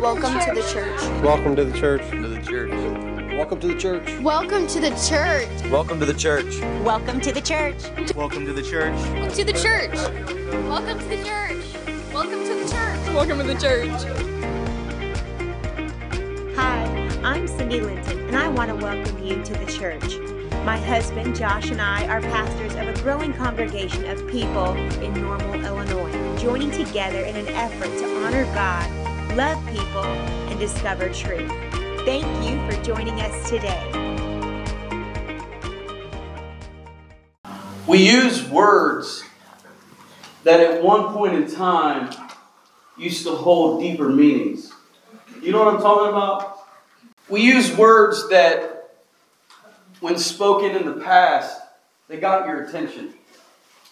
[0.00, 1.22] Welcome to the church.
[1.22, 2.00] Welcome to the church.
[2.08, 2.70] To the church.
[3.36, 4.18] Welcome to the church.
[4.22, 5.46] Welcome to the church.
[5.70, 6.62] Welcome to the church.
[6.80, 8.14] Welcome to the church.
[8.16, 8.94] Welcome to the church.
[8.96, 9.92] Welcome To the church.
[10.64, 12.14] Welcome to the church.
[12.14, 13.14] Welcome to the church.
[13.14, 13.90] Welcome to the church.
[16.56, 20.16] Hi, I'm Cindy Linton, and I want to welcome you to the church.
[20.64, 24.72] My husband, Josh, and I are pastors of a growing congregation of people
[25.02, 28.99] in Normal, Illinois, joining together in an effort to honor God
[29.34, 31.50] love people, and discover truth.
[32.04, 33.86] Thank you for joining us today.
[37.86, 39.24] We use words
[40.44, 42.10] that at one point in time
[42.96, 44.72] used to hold deeper meanings.
[45.42, 46.58] You know what I'm talking about?
[47.28, 48.94] We use words that,
[50.00, 51.60] when spoken in the past,
[52.08, 53.14] they got your attention.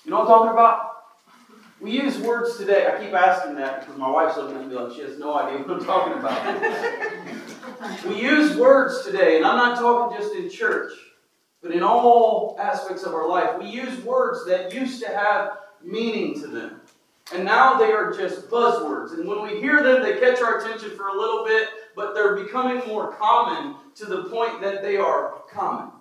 [0.04, 0.97] You know what I'm talking about?
[1.80, 2.86] We use words today.
[2.86, 5.58] I keep asking that because my wife's looking at me like she has no idea
[5.58, 8.04] what I'm talking about.
[8.06, 10.92] we use words today, and I'm not talking just in church,
[11.62, 13.58] but in all aspects of our life.
[13.60, 16.80] We use words that used to have meaning to them.
[17.32, 19.12] And now they are just buzzwords.
[19.12, 22.34] And when we hear them, they catch our attention for a little bit, but they're
[22.34, 25.92] becoming more common to the point that they are common.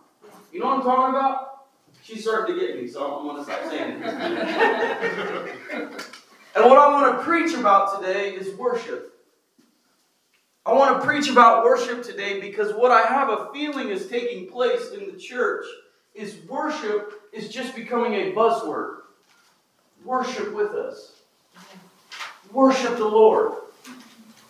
[0.52, 1.47] You know what I'm talking about?
[2.08, 4.08] She's starting to get me, so I'm going to stop saying it.
[6.56, 9.14] and what I want to preach about today is worship.
[10.66, 14.48] I want to preach about worship today because what I have a feeling is taking
[14.48, 15.66] place in the church
[16.16, 19.00] is worship is just becoming a buzzword.
[20.06, 21.12] Worship with us.
[22.54, 23.52] Worship the Lord.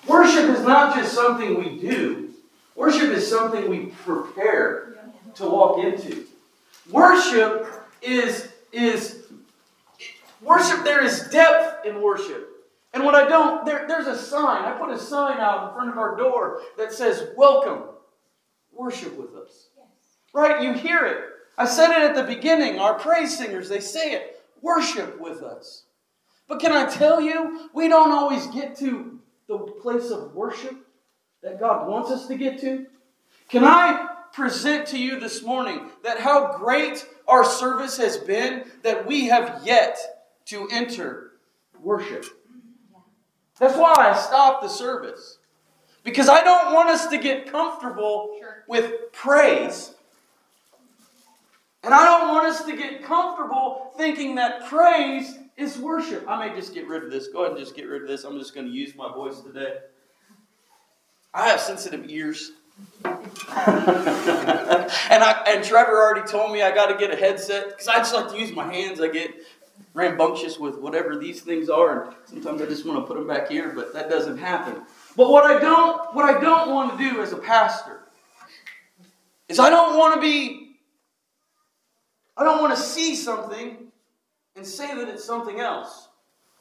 [0.06, 2.36] Worship is not just something we do.
[2.76, 4.94] Worship is something we prepare
[5.34, 6.28] to walk into.
[6.92, 7.68] Worship
[8.02, 9.26] is is
[10.42, 12.50] worship there is depth in worship.
[12.94, 14.64] And when I don't, there, there's a sign.
[14.64, 17.84] I put a sign out in front of our door that says, Welcome,
[18.74, 19.68] worship with us.
[20.34, 20.64] Right?
[20.64, 21.18] You hear it.
[21.58, 22.80] I said it at the beginning.
[22.80, 24.42] Our praise singers, they say it.
[24.62, 25.84] Worship with us.
[26.48, 30.76] But can I tell you, we don't always get to the place of worship
[31.42, 32.86] that God wants us to get to.
[33.50, 39.08] Can I present to you this morning that how great our service has been that
[39.08, 39.98] we have yet
[40.46, 41.32] to enter
[41.82, 42.24] worship?
[43.60, 45.40] That's why I stopped the service.
[46.04, 49.96] Because I don't want us to get comfortable with praise.
[51.84, 56.26] And I don't want us to get comfortable thinking that praise is worship.
[56.28, 57.28] I may just get rid of this.
[57.30, 58.24] Go ahead and just get rid of this.
[58.24, 59.78] I'm just going to use my voice today.
[61.34, 62.52] I have sensitive ears.
[63.06, 63.14] and
[65.24, 68.14] I and Trevor already told me I got to get a headset because I just
[68.14, 69.00] like to use my hands.
[69.00, 69.34] I get
[69.94, 73.50] rambunctious with whatever these things are, and sometimes I just want to put them back
[73.50, 74.82] here, but that doesn't happen.
[75.16, 78.02] But what I don't what I don't want to do as a pastor
[79.48, 80.78] is I don't want to be
[82.38, 83.78] I don't want to see something
[84.56, 86.10] and say that it's something else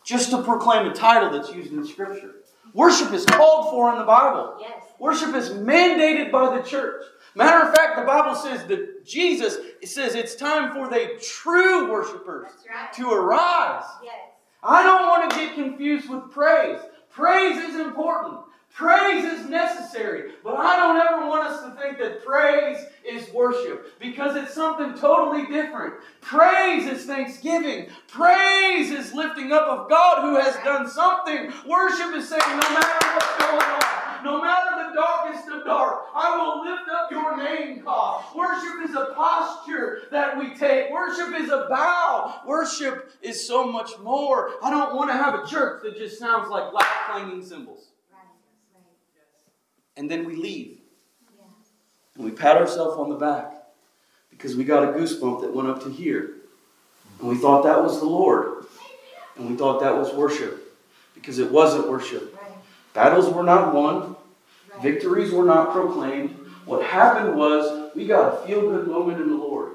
[0.05, 2.37] just to proclaim a title that's used in Scripture.
[2.73, 4.57] Worship is called for in the Bible.
[4.61, 4.86] Yes.
[4.99, 7.05] Worship is mandated by the church.
[7.35, 12.49] Matter of fact, the Bible says that Jesus says it's time for the true worshipers
[12.69, 12.93] right.
[12.95, 13.85] to arise.
[14.03, 14.15] Yes.
[14.63, 16.81] I don't want to get confused with praise.
[17.11, 18.41] Praise is important.
[18.77, 20.33] Praise is necessary.
[20.45, 24.93] But I don't ever want us to think that praise is worship because it's something
[24.95, 25.95] totally different.
[26.21, 27.89] Praise is thanksgiving.
[28.07, 31.53] Praise is lifting up of God who has done something.
[31.67, 36.37] Worship is saying, no matter what's going on, no matter the darkest of dark, I
[36.37, 38.25] will lift up your name, God.
[38.35, 40.91] Worship is a posture that we take.
[40.91, 42.41] Worship is a bow.
[42.45, 44.55] Worship is so much more.
[44.63, 47.87] I don't want to have a church that just sounds like loud clanging cymbals.
[49.97, 50.81] And then we leave.
[52.17, 53.53] And we pat ourselves on the back
[54.31, 56.35] because we got a goosebump that went up to here.
[57.21, 58.67] And we thought that was the Lord.
[59.37, 60.77] And we thought that was worship
[61.15, 62.37] because it wasn't worship.
[62.97, 64.17] Battles were not won,
[64.81, 66.31] victories were not proclaimed.
[66.65, 69.73] What happened was we got a feel good moment in the Lord.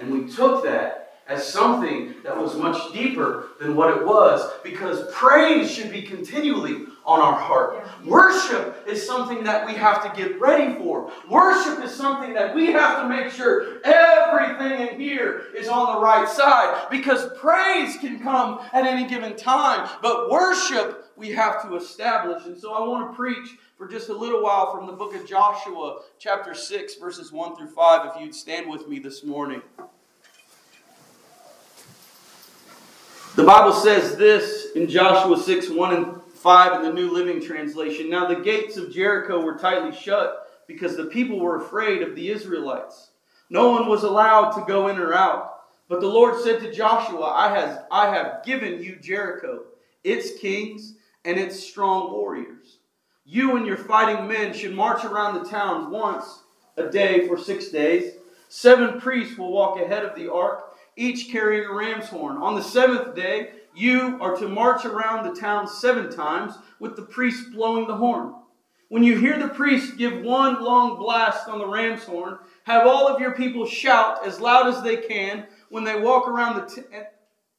[0.00, 5.12] And we took that as something that was much deeper than what it was because
[5.12, 7.86] praise should be continually on our heart.
[8.06, 11.12] Worship is something that we have to get ready for.
[11.28, 16.00] Worship is something that we have to make sure everything in here is on the
[16.00, 21.76] right side because praise can come at any given time, but worship we have to
[21.76, 22.44] establish.
[22.46, 25.26] And so I want to preach for just a little while from the book of
[25.26, 29.62] Joshua, chapter 6, verses 1 through 5, if you'd stand with me this morning.
[33.34, 38.08] The Bible says this in Joshua 6 1 and 5 in the New Living Translation.
[38.08, 42.30] Now the gates of Jericho were tightly shut because the people were afraid of the
[42.30, 43.10] Israelites.
[43.50, 45.52] No one was allowed to go in or out.
[45.88, 49.64] But the Lord said to Joshua, I, has, I have given you Jericho,
[50.02, 50.94] its kings,
[51.26, 52.78] and its strong warriors.
[53.24, 56.42] You and your fighting men should march around the towns once
[56.76, 58.14] a day for six days.
[58.48, 62.36] Seven priests will walk ahead of the ark, each carrying a ram's horn.
[62.36, 67.02] On the seventh day, you are to march around the town seven times with the
[67.02, 68.34] priest blowing the horn.
[68.88, 73.08] When you hear the priest give one long blast on the ram's horn, have all
[73.08, 76.88] of your people shout as loud as they can when they walk around the t-
[76.92, 77.04] eh,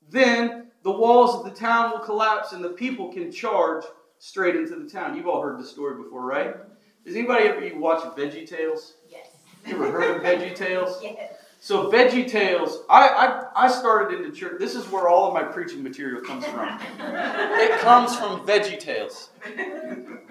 [0.09, 3.83] then the walls of the town will collapse and the people can charge
[4.19, 5.17] straight into the town.
[5.17, 6.55] You've all heard the story before, right?
[7.03, 8.93] Does anybody ever you watch Veggie Tales?
[9.11, 9.27] Yes.
[9.65, 10.97] You ever heard of Veggie Tales?
[11.03, 11.33] Yes.
[11.59, 13.09] So Veggie Tales, I,
[13.55, 14.59] I, I started into church.
[14.59, 16.79] This is where all of my preaching material comes from.
[16.99, 19.31] it comes from Veggie Tales.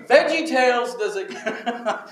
[0.07, 1.27] Veggie Tales does a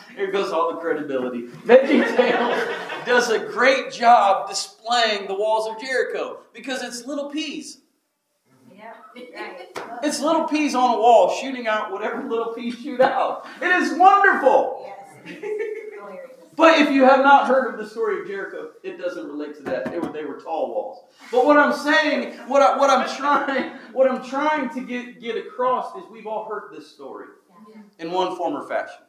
[0.17, 1.44] here goes all the credibility.
[1.64, 2.69] Veggie Tales
[3.06, 7.79] does a great job displaying the walls of Jericho because it's little peas.
[10.02, 13.46] It's little peas on a wall shooting out whatever little peas shoot out.
[13.60, 14.92] It is wonderful.
[16.56, 19.62] But if you have not heard of the story of Jericho, it doesn't relate to
[19.64, 19.90] that.
[19.90, 21.04] They were, they were tall walls.
[21.32, 25.37] But what I'm saying, what, I, what I'm trying, what I'm trying to get, get
[25.37, 27.26] across is we've all heard this story
[27.98, 29.02] in one form or fashion.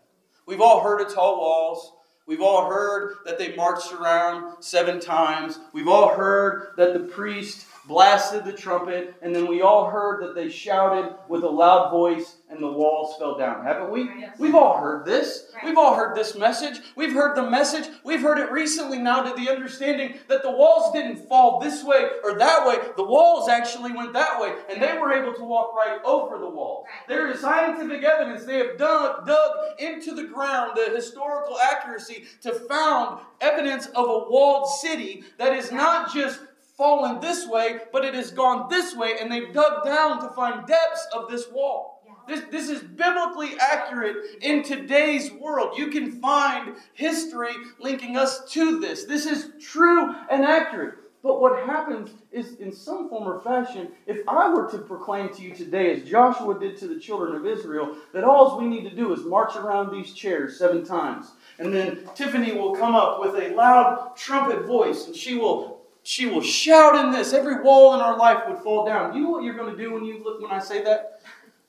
[0.48, 1.94] We've all heard of tall walls.
[2.28, 5.60] We've all heard that they marched around seven times.
[5.74, 10.36] We've all heard that the priest blasted the trumpet, and then we all heard that
[10.36, 13.64] they shouted with a loud voice and the walls fell down.
[13.64, 14.10] Haven't we?
[14.38, 15.52] We've all heard this.
[15.64, 16.80] We've all heard this message.
[16.96, 17.86] We've heard the message.
[18.04, 22.10] We've heard it recently now to the understanding that the walls didn't fall this way
[22.24, 22.78] or that way.
[22.96, 26.50] The walls actually went that way, and they were able to walk right over the
[26.50, 26.86] wall.
[27.08, 28.46] There is scientific evidence.
[28.46, 34.30] They have dug, dug into the ground the historical accuracy to found evidence of a
[34.30, 36.40] walled city that is not just
[36.78, 40.68] fallen this way, but it has gone this way, and they've dug down to find
[40.68, 41.94] depths of this wall.
[42.28, 45.78] This, this is biblically accurate in today's world.
[45.78, 49.06] You can find history linking us to this.
[49.06, 50.96] This is true and accurate.
[51.22, 55.42] But what happens is, in some form or fashion, if I were to proclaim to
[55.42, 58.96] you today, as Joshua did to the children of Israel, that all we need to
[58.96, 63.36] do is march around these chairs seven times, and then Tiffany will come up with
[63.36, 65.75] a loud trumpet voice, and she will
[66.06, 67.34] she will shout in this.
[67.34, 69.16] Every wall in our life would fall down.
[69.16, 71.20] You know what you're going to do when you look when I say that?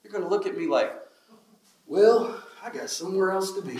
[0.03, 0.93] You're going to look at me like,
[1.87, 3.79] well, I got somewhere else to be.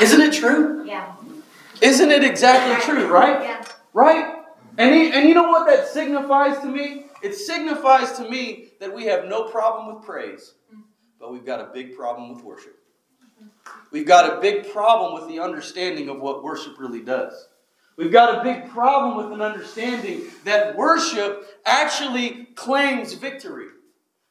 [0.00, 0.86] Isn't it true?
[0.86, 1.12] Yeah.
[1.82, 3.42] Isn't it exactly true, right?
[3.42, 3.64] Yeah.
[3.92, 4.44] Right?
[4.78, 7.06] And, he, and you know what that signifies to me?
[7.20, 10.82] It signifies to me that we have no problem with praise, mm-hmm.
[11.18, 12.78] but we've got a big problem with worship.
[13.90, 17.48] We've got a big problem with the understanding of what worship really does.
[17.98, 23.66] We've got a big problem with an understanding that worship actually claims victory.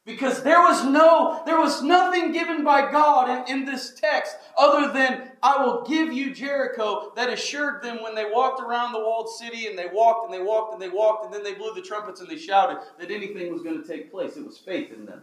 [0.06, 4.90] Because there was no, there was nothing given by God in, in this text other
[4.90, 9.28] than I will give you Jericho that assured them when they walked around the walled
[9.28, 11.82] city and they walked and they walked and they walked and then they blew the
[11.82, 14.38] trumpets and they shouted that anything was going to take place.
[14.38, 15.22] It was faith in them.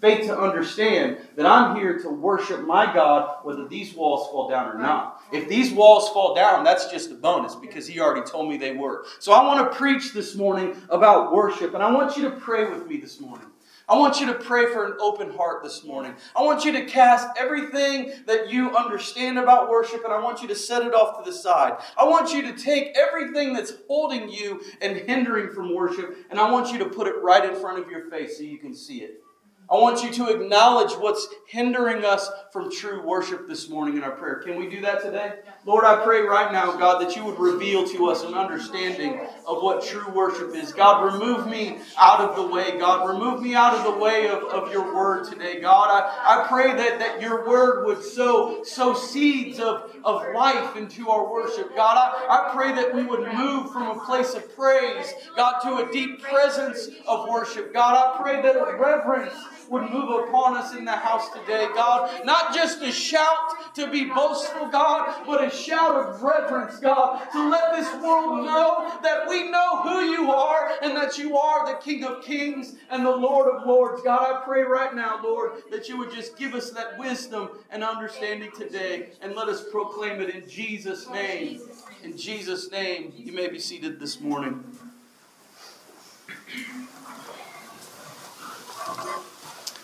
[0.00, 4.74] Faith to understand that I'm here to worship my God whether these walls fall down
[4.74, 5.22] or not.
[5.32, 8.74] If these walls fall down, that's just a bonus because He already told me they
[8.74, 9.06] were.
[9.18, 12.68] So I want to preach this morning about worship, and I want you to pray
[12.68, 13.46] with me this morning.
[13.86, 16.14] I want you to pray for an open heart this morning.
[16.34, 20.48] I want you to cast everything that you understand about worship and I want you
[20.48, 21.74] to set it off to the side.
[21.98, 26.50] I want you to take everything that's holding you and hindering from worship and I
[26.50, 29.02] want you to put it right in front of your face so you can see
[29.02, 29.23] it.
[29.70, 34.10] I want you to acknowledge what's hindering us from true worship this morning in our
[34.10, 34.36] prayer.
[34.36, 35.36] Can we do that today?
[35.64, 39.62] Lord, I pray right now, God, that you would reveal to us an understanding of
[39.62, 40.74] what true worship is.
[40.74, 42.78] God, remove me out of the way.
[42.78, 45.62] God, remove me out of the way of, of your word today.
[45.62, 50.76] God, I, I pray that, that your word would sow, sow seeds of, of life
[50.76, 51.74] into our worship.
[51.74, 55.88] God, I, I pray that we would move from a place of praise, God, to
[55.88, 57.72] a deep presence of worship.
[57.72, 59.34] God, I pray that reverence
[59.68, 62.24] would move upon us in the house today, God.
[62.24, 67.48] Not just a shout to be boastful, God, but a shout of reverence, God, to
[67.48, 71.78] let this world know that we know who you are and that you are the
[71.78, 74.02] King of Kings and the Lord of Lords.
[74.02, 77.82] God, I pray right now, Lord, that you would just give us that wisdom and
[77.82, 81.60] understanding today and let us proclaim it in Jesus' name.
[82.02, 84.64] In Jesus' name, you may be seated this morning.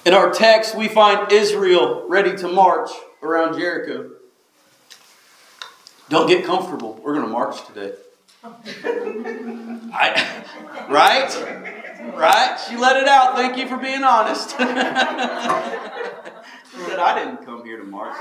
[0.06, 2.88] In our text, we find Israel ready to march
[3.22, 4.12] around Jericho.
[6.08, 6.98] Don't get comfortable.
[7.04, 7.92] We're going to march today.
[9.92, 10.44] I,
[10.88, 11.30] right?
[12.16, 12.56] Right?
[12.66, 13.36] She let it out.
[13.36, 14.50] Thank you for being honest.
[14.50, 14.70] she said,
[16.98, 18.16] I didn't come here to march.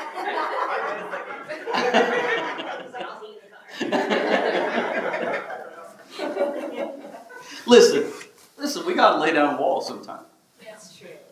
[7.65, 8.12] listen,
[8.57, 10.28] listen, we got to lay down walls sometimes.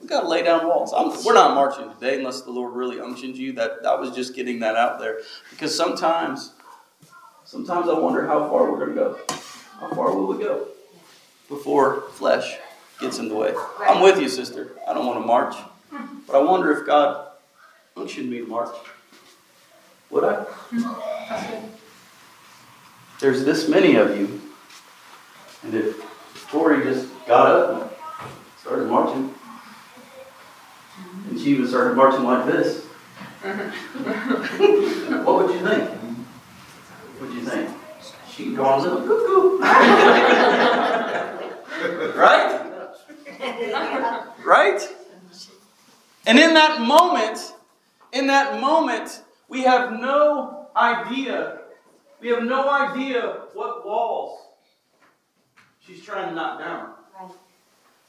[0.08, 0.20] That's true.
[0.20, 0.94] We got to lay down walls.
[0.96, 3.54] I'm, we're not marching today unless the Lord really unctions you.
[3.54, 6.54] That I was just getting that out there because sometimes,
[7.46, 9.20] sometimes I wonder how far we're going to go.
[9.80, 10.68] How far will we go
[11.50, 12.58] before flesh
[13.00, 13.54] gets in the way?
[13.80, 14.72] I'm with you, sister.
[14.88, 15.56] I don't want to march,
[16.26, 17.28] but I wonder if God
[17.96, 18.76] unctioned me to march.
[20.10, 20.46] Would I?
[23.20, 24.42] There's this many of you,
[25.64, 25.98] and if
[26.50, 29.34] Tori just got up and started marching,
[31.30, 32.86] and she even started marching like this,
[35.24, 35.90] what would you think?
[35.90, 37.70] What would you think?
[38.30, 39.60] She'd go on a little cuckoo.
[42.18, 42.64] right?
[44.46, 44.82] Right?
[46.26, 47.54] And in that moment,
[48.14, 51.60] in that moment, we have no idea.
[52.20, 54.40] We have no idea what walls
[55.80, 56.94] she's trying to knock down.
[57.20, 57.32] Right.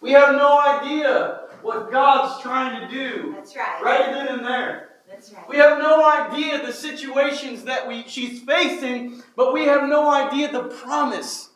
[0.00, 3.82] We have no idea what God's trying to do That's right.
[3.82, 4.88] right then and there.
[5.08, 5.48] That's right.
[5.48, 10.52] We have no idea the situations that we she's facing, but we have no idea
[10.52, 11.50] the promise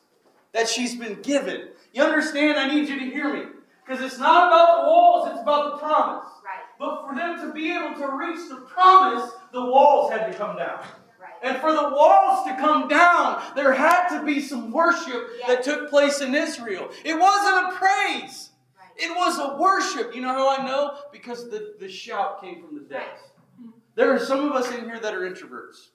[0.52, 1.68] that she's been given.
[1.92, 2.58] You understand?
[2.58, 3.44] I need you to hear me.
[3.84, 6.28] Because it's not about the walls, it's about the promise.
[6.44, 6.60] Right.
[6.78, 10.56] But for them to be able to reach the promise, the walls had to come
[10.56, 10.84] down.
[11.20, 11.32] Right.
[11.42, 15.90] And for the walls to come down, there had to be some worship that took
[15.90, 16.90] place in Israel.
[17.04, 18.50] It wasn't a praise.
[18.96, 20.14] It was a worship.
[20.14, 20.98] You know how I know?
[21.12, 23.22] Because the, the shout came from the depths.
[23.94, 25.88] There are some of us in here that are introverts.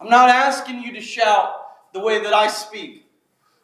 [0.00, 3.06] I'm not asking you to shout the way that I speak.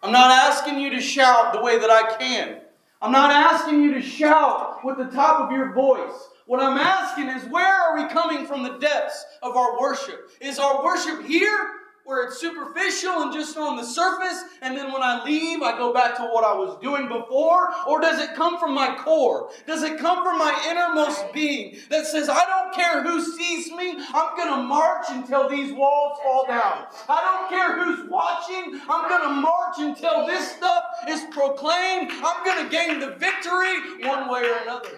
[0.03, 2.61] I'm not asking you to shout the way that I can.
[3.01, 6.29] I'm not asking you to shout with the top of your voice.
[6.47, 10.31] What I'm asking is where are we coming from the depths of our worship?
[10.41, 11.71] Is our worship here
[12.07, 15.93] where it's superficial and just on the surface, and then when I leave, I go
[15.93, 17.69] back to what I was doing before?
[17.87, 19.51] Or does it come from my core?
[19.67, 23.99] Does it come from my innermost being that says, I don't care who sees me,
[24.15, 26.87] I'm going to march until these walls fall down?
[27.09, 32.13] I don't care who's watching, I'm going to march until this stuff is proclaimed.
[32.13, 34.91] I'm going to gain the victory one way or another.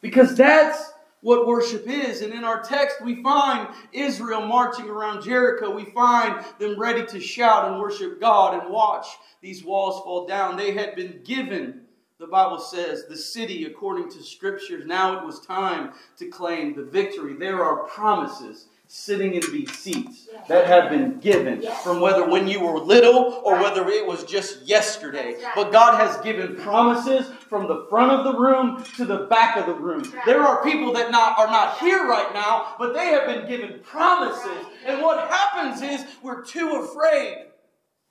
[0.00, 0.93] Because that's
[1.24, 2.20] what worship is.
[2.20, 5.74] And in our text, we find Israel marching around Jericho.
[5.74, 9.06] We find them ready to shout and worship God and watch
[9.40, 10.58] these walls fall down.
[10.58, 11.80] They had been given,
[12.18, 14.84] the Bible says, the city according to scriptures.
[14.84, 17.34] Now it was time to claim the victory.
[17.34, 22.60] There are promises sitting in these seats that have been given from whether when you
[22.60, 25.36] were little or whether it was just yesterday.
[25.54, 29.66] But God has given promises from the front of the room to the back of
[29.66, 30.04] the room.
[30.26, 33.80] There are people that not, are not here right now, but they have been given
[33.80, 34.66] promises.
[34.86, 37.46] And what happens is we're too afraid.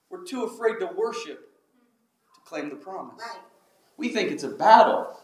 [0.09, 1.49] We're too afraid to worship
[2.35, 3.23] to claim the promise.
[3.97, 5.19] We think it's a battle.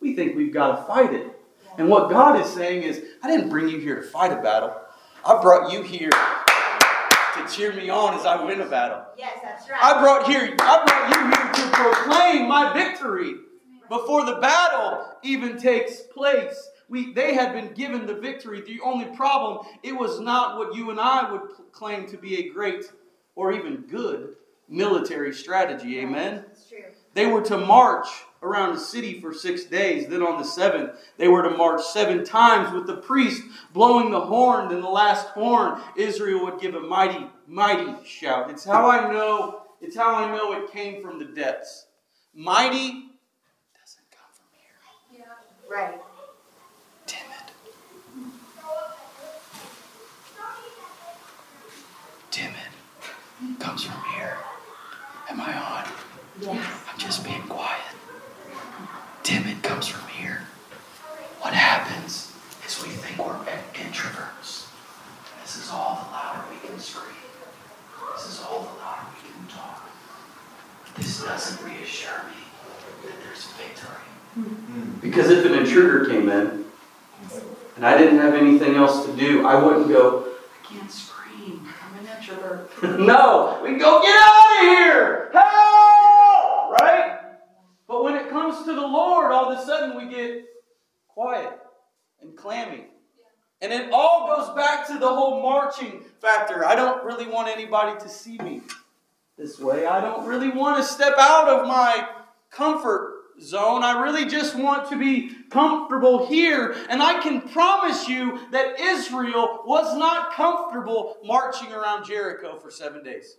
[0.00, 1.32] We think we've got to fight it.
[1.78, 4.76] And what God is saying is, I didn't bring you here to fight a battle.
[5.26, 9.04] I brought you here to cheer me on as I win a battle.
[9.16, 9.82] Yes, that's right.
[9.82, 13.36] I brought here, I brought you here to proclaim my victory
[13.88, 16.68] before the battle even takes place.
[16.90, 18.60] We, they had been given the victory.
[18.60, 22.50] The only problem, it was not what you and I would claim to be a
[22.50, 22.84] great
[23.34, 24.36] or even good
[24.68, 26.00] military strategy.
[26.00, 26.44] Amen.
[26.46, 26.84] That's true.
[27.14, 28.08] They were to march
[28.44, 30.06] around the city for six days.
[30.06, 34.20] Then on the seventh, they were to march seven times with the priest blowing the
[34.20, 34.68] horn.
[34.68, 38.50] Then the last horn, Israel would give a mighty, mighty shout.
[38.50, 39.62] It's how I know.
[39.80, 41.86] It's how I know it came from the depths.
[42.34, 43.10] Mighty
[43.80, 44.46] doesn't come from
[45.10, 45.26] here.
[45.70, 46.00] Right.
[47.06, 47.30] Timid.
[52.30, 54.36] Timid comes from here.
[55.28, 55.84] Am I on?
[56.40, 56.66] Yes.
[56.92, 57.94] I'm just being quiet.
[59.24, 60.42] Timid comes from here.
[61.40, 62.30] What happens
[62.66, 63.32] is we think we're
[63.72, 64.66] introverts.
[65.40, 67.16] This is all the louder we can scream.
[68.14, 69.88] This is all the louder we can talk.
[70.98, 75.00] This doesn't reassure me that there's victory.
[75.00, 76.66] Because if an intruder came in
[77.76, 80.26] and I didn't have anything else to do, I wouldn't go,
[80.62, 81.66] I can't scream.
[81.82, 83.00] I'm an introvert.
[83.00, 85.30] no, we go, get out of here!
[85.32, 86.78] Help!
[86.78, 87.20] Right?
[87.88, 90.44] But when it comes comes to the Lord, all of a sudden we get
[91.08, 91.52] quiet
[92.20, 92.84] and clammy.
[93.60, 96.66] And it all goes back to the whole marching factor.
[96.66, 98.60] I don't really want anybody to see me
[99.38, 99.86] this way.
[99.86, 102.06] I don't really want to step out of my
[102.50, 103.82] comfort zone.
[103.82, 106.76] I really just want to be comfortable here.
[106.90, 113.02] And I can promise you that Israel was not comfortable marching around Jericho for seven
[113.02, 113.38] days.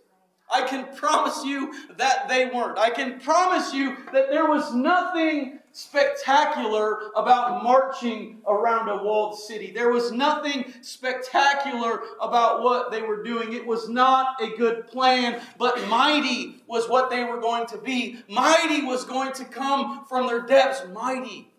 [0.52, 2.78] I can promise you that they weren't.
[2.78, 9.72] I can promise you that there was nothing spectacular about marching around a walled city.
[9.72, 13.52] There was nothing spectacular about what they were doing.
[13.52, 18.22] It was not a good plan, but mighty was what they were going to be.
[18.28, 20.82] Mighty was going to come from their depths.
[20.92, 21.52] Mighty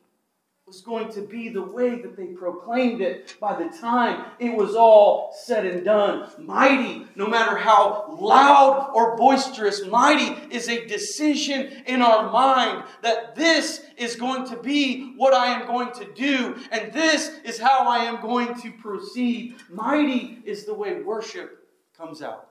[0.67, 4.75] was going to be the way that they proclaimed it by the time it was
[4.75, 6.29] all said and done.
[6.37, 13.33] Mighty, no matter how loud or boisterous, mighty is a decision in our mind that
[13.33, 17.87] this is going to be what I am going to do, and this is how
[17.87, 19.55] I am going to proceed.
[19.71, 21.65] Mighty is the way worship
[21.97, 22.49] comes out.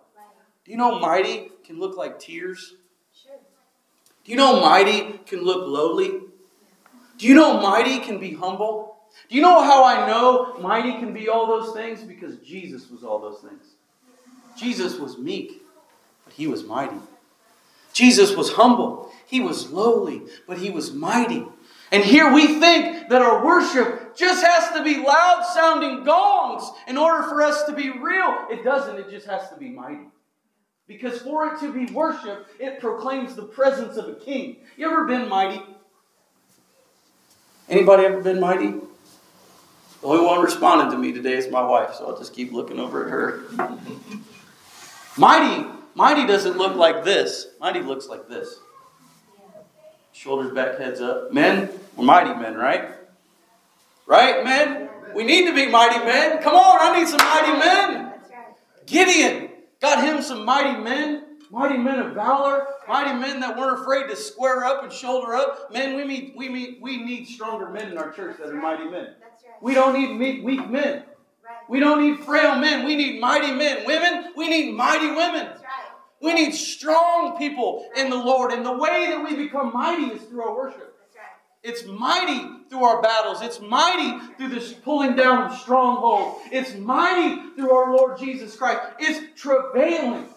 [0.64, 2.76] Do you know mighty can look like tears?
[3.12, 3.36] Sure.
[4.24, 6.25] Do you know mighty can look lowly?
[7.18, 8.96] Do you know mighty can be humble?
[9.28, 12.02] Do you know how I know mighty can be all those things?
[12.02, 13.74] Because Jesus was all those things.
[14.56, 15.62] Jesus was meek,
[16.24, 16.96] but he was mighty.
[17.92, 21.46] Jesus was humble, he was lowly, but he was mighty.
[21.92, 26.98] And here we think that our worship just has to be loud sounding gongs in
[26.98, 28.46] order for us to be real.
[28.50, 30.08] It doesn't, it just has to be mighty.
[30.86, 34.58] Because for it to be worship, it proclaims the presence of a king.
[34.76, 35.62] You ever been mighty?
[37.68, 38.68] Anybody ever been mighty?
[40.00, 42.78] The only one responded to me today is my wife, so I'll just keep looking
[42.78, 43.42] over at her.
[45.16, 47.48] mighty, mighty doesn't look like this.
[47.60, 48.60] Mighty looks like this.
[50.12, 51.32] Shoulders back, heads up.
[51.32, 52.90] Men, we're mighty men, right?
[54.06, 54.88] Right, men?
[55.14, 56.40] We need to be mighty men.
[56.42, 58.12] Come on, I need some mighty men.
[58.86, 61.24] Gideon got him some mighty men.
[61.50, 65.72] Mighty men of valor, mighty men that weren't afraid to square up and shoulder up.
[65.72, 68.88] Men, we need, we need, we need stronger men in our church that are mighty
[68.88, 69.14] men.
[69.60, 71.04] We don't need weak men.
[71.68, 72.84] We don't need frail men.
[72.84, 73.86] We need mighty men.
[73.86, 75.48] Women, we need mighty women.
[76.22, 78.52] We need strong people in the Lord.
[78.52, 80.92] And the way that we become mighty is through our worship.
[81.62, 83.42] It's mighty through our battles.
[83.42, 86.40] It's mighty through this pulling down of strongholds.
[86.52, 88.80] It's mighty through our Lord Jesus Christ.
[89.00, 90.28] It's travailing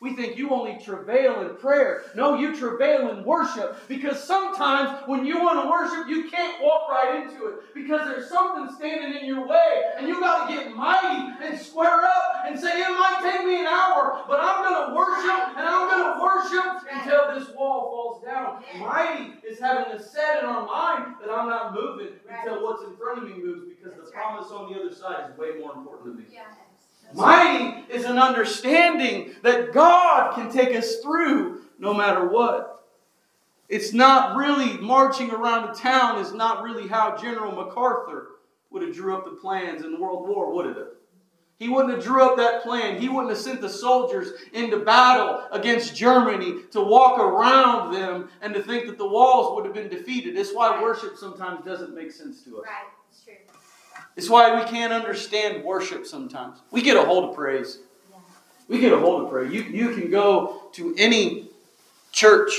[0.00, 2.04] we think you only travail in prayer.
[2.14, 6.90] No, you travail in worship because sometimes when you want to worship, you can't walk
[6.90, 10.76] right into it because there's something standing in your way and you got to get
[10.76, 14.88] mighty and square up and say, It might take me an hour, but I'm going
[14.88, 18.62] to worship and I'm going to worship until this wall falls down.
[18.78, 22.94] Mighty is having a set in our mind that I'm not moving until what's in
[22.96, 26.16] front of me moves because the promise on the other side is way more important
[26.16, 26.28] to me.
[27.14, 32.84] Mighty is an understanding that God can take us through no matter what.
[33.68, 38.28] It's not really marching around a town is not really how General MacArthur
[38.70, 40.76] would have drew up the plans in the World War, would it?
[41.58, 43.00] He wouldn't have drew up that plan.
[43.00, 48.52] He wouldn't have sent the soldiers into battle against Germany to walk around them and
[48.52, 50.36] to think that the walls would have been defeated.
[50.36, 52.66] That's why worship sometimes doesn't make sense to us.
[52.66, 53.34] Right, it's true.
[54.16, 56.58] It's why we can't understand worship sometimes.
[56.70, 57.78] We get a hold of praise.
[58.68, 59.52] We get a hold of praise.
[59.52, 61.48] You, you can go to any
[62.12, 62.50] church,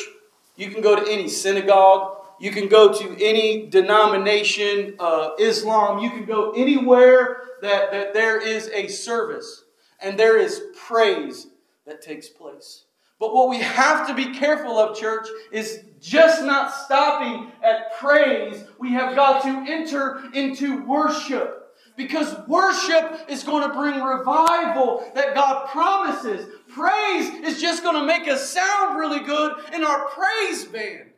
[0.56, 6.12] you can go to any synagogue, you can go to any denomination, uh, Islam, you
[6.12, 9.64] can go anywhere that, that there is a service
[10.00, 11.48] and there is praise
[11.86, 12.84] that takes place.
[13.20, 18.64] But what we have to be careful of, church, is just not stopping at praise.
[18.80, 21.64] We have got to enter into worship.
[21.96, 26.48] Because worship is going to bring revival that God promises.
[26.68, 31.10] Praise is just going to make us sound really good in our praise band.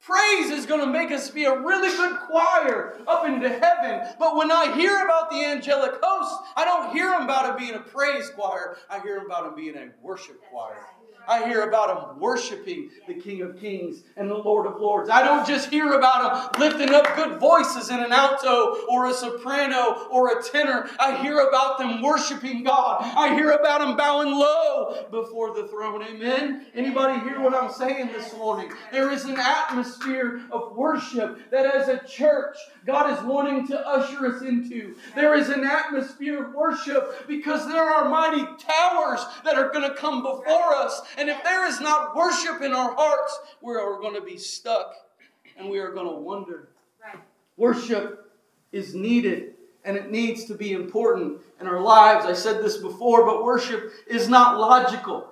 [0.00, 4.06] Praise is going to make us be a really good choir up into heaven.
[4.18, 7.80] But when I hear about the angelic host, I don't hear about it being a
[7.80, 8.76] praise choir.
[8.90, 10.86] I hear about it being a worship choir.
[11.28, 15.10] I hear about them worshiping the King of Kings and the Lord of Lords.
[15.10, 19.14] I don't just hear about them lifting up good voices in an alto or a
[19.14, 20.88] soprano or a tenor.
[20.98, 23.02] I hear about them worshiping God.
[23.02, 26.02] I hear about them bowing low before the throne.
[26.02, 26.66] Amen.
[26.74, 28.72] Anybody hear what I'm saying this morning?
[28.92, 32.56] There is an atmosphere of worship that as a church
[32.86, 34.94] God is wanting to usher us into.
[35.14, 39.96] There is an atmosphere of worship because there are mighty towers that are going to
[39.96, 44.20] come before us and if there is not worship in our hearts, we're going to
[44.20, 44.94] be stuck
[45.56, 46.70] and we are going to wonder.
[47.02, 47.22] Right.
[47.56, 48.32] Worship
[48.72, 52.24] is needed and it needs to be important in our lives.
[52.24, 55.30] I said this before, but worship is not logical.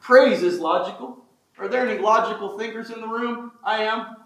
[0.00, 1.24] Praise is logical.
[1.58, 3.52] Are there any logical thinkers in the room?
[3.64, 4.16] I am.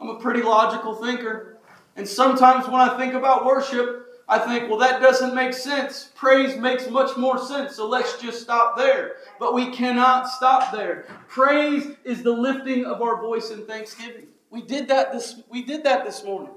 [0.00, 1.58] I'm a pretty logical thinker.
[1.96, 6.10] And sometimes when I think about worship, I think, well, that doesn't make sense.
[6.14, 9.16] Praise makes much more sense, so let's just stop there.
[9.40, 11.06] But we cannot stop there.
[11.28, 14.26] Praise is the lifting of our voice in thanksgiving.
[14.50, 16.52] We did that this we did that this morning.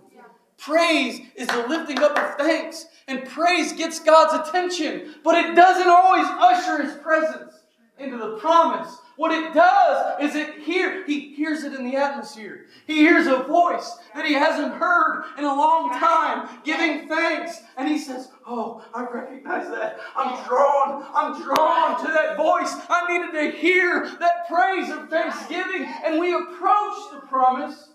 [0.57, 5.87] Praise is the lifting up of thanks, and praise gets God's attention, but it doesn't
[5.87, 7.55] always usher his presence
[7.97, 8.95] into the promise.
[9.17, 12.65] What it does is it hear he hears it in the atmosphere.
[12.87, 17.87] He hears a voice that he hasn't heard in a long time, giving thanks, and
[17.87, 19.99] he says, "Oh, I recognize that.
[20.15, 21.05] I'm drawn.
[21.13, 22.73] I'm drawn to that voice.
[22.89, 27.89] I needed to hear that praise of thanksgiving." And we approach the promise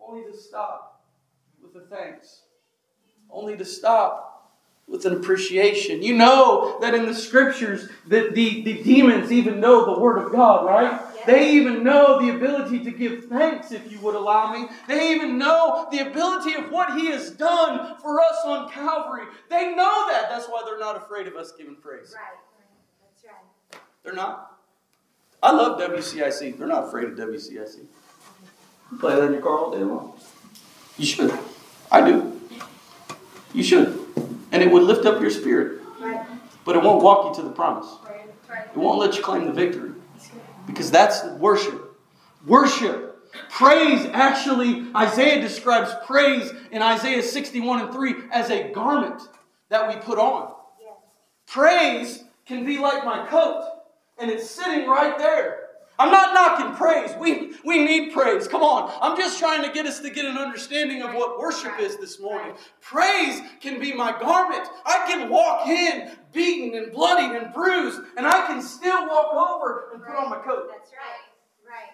[0.00, 1.04] only to stop
[1.62, 2.42] with the thanks.
[3.30, 4.33] Only to stop
[4.86, 6.02] with an appreciation.
[6.02, 10.32] You know that in the scriptures that the, the demons even know the word of
[10.32, 11.00] God, right?
[11.26, 14.68] They even know the ability to give thanks, if you would allow me.
[14.86, 19.24] They even know the ability of what He has done for us on Calvary.
[19.48, 20.26] They know that.
[20.28, 22.14] That's why they're not afraid of us giving praise.
[22.14, 22.38] Right.
[23.00, 23.80] That's right.
[24.02, 24.58] They're not.
[25.42, 26.58] I love WCIC.
[26.58, 27.76] They're not afraid of WCIC.
[28.92, 30.12] You play that in your car all day long.
[30.98, 31.32] You should.
[31.90, 32.40] I do.
[33.54, 34.03] You should.
[34.54, 35.82] And it would lift up your spirit.
[35.98, 36.24] Right.
[36.64, 37.88] But it won't walk you to the promise.
[38.04, 38.30] Right.
[38.48, 38.66] Right.
[38.66, 39.90] It won't let you claim the victory.
[40.64, 41.98] Because that's worship.
[42.46, 43.10] Worship.
[43.50, 49.20] Praise, actually, Isaiah describes praise in Isaiah 61 and 3 as a garment
[49.70, 50.54] that we put on.
[50.80, 50.92] Yes.
[51.48, 53.64] Praise can be like my coat,
[54.18, 55.63] and it's sitting right there.
[55.98, 57.14] I'm not knocking praise.
[57.18, 58.48] We, we need praise.
[58.48, 58.92] Come on.
[59.00, 62.20] I'm just trying to get us to get an understanding of what worship is this
[62.20, 62.54] morning.
[62.80, 64.68] Praise can be my garment.
[64.84, 69.90] I can walk in beaten and bloodied and bruised, and I can still walk over
[69.92, 70.68] and put on my coat.
[70.70, 71.68] That's right.
[71.68, 71.92] Right.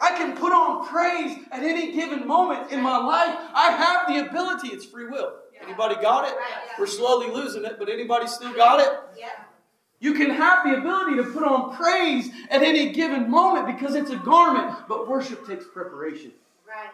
[0.00, 3.36] I can put on praise at any given moment in my life.
[3.54, 4.68] I have the ability.
[4.68, 5.32] It's free will.
[5.62, 6.34] Anybody got it?
[6.38, 6.72] Yeah.
[6.78, 8.92] We're slowly losing it, but anybody still got it?
[9.18, 9.30] Yep.
[10.06, 14.12] You can have the ability to put on praise at any given moment because it's
[14.12, 16.30] a garment, but worship takes preparation.
[16.64, 16.90] Right.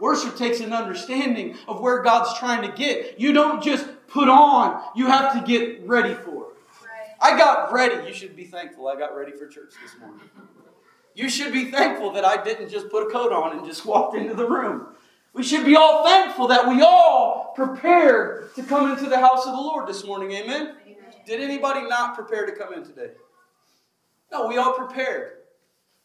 [0.00, 3.20] Worship takes an understanding of where God's trying to get.
[3.20, 6.56] You don't just put on, you have to get ready for it.
[6.82, 7.16] Right.
[7.20, 8.08] I got ready.
[8.08, 10.22] You should be thankful I got ready for church this morning.
[11.14, 14.16] You should be thankful that I didn't just put a coat on and just walked
[14.16, 14.86] into the room.
[15.34, 19.52] We should be all thankful that we all prepared to come into the house of
[19.52, 20.32] the Lord this morning.
[20.32, 20.76] Amen?
[21.28, 23.10] Did anybody not prepare to come in today?
[24.32, 25.32] No, we all prepared.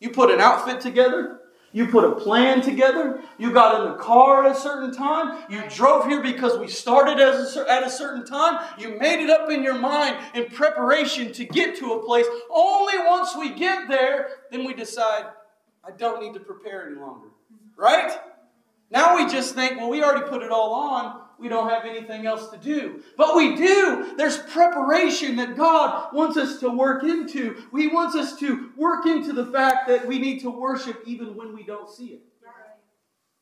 [0.01, 1.39] You put an outfit together.
[1.71, 3.21] You put a plan together.
[3.37, 5.45] You got in the car at a certain time.
[5.49, 8.67] You drove here because we started a, at a certain time.
[8.77, 12.25] You made it up in your mind in preparation to get to a place.
[12.53, 15.27] Only once we get there, then we decide,
[15.85, 17.29] I don't need to prepare any longer.
[17.77, 18.11] Right?
[18.91, 21.22] Now we just think, well, we already put it all on.
[21.43, 23.03] We don't have anything else to do.
[23.17, 24.13] But we do.
[24.15, 27.61] There's preparation that God wants us to work into.
[27.75, 31.53] He wants us to work into the fact that we need to worship even when
[31.53, 32.21] we don't see it.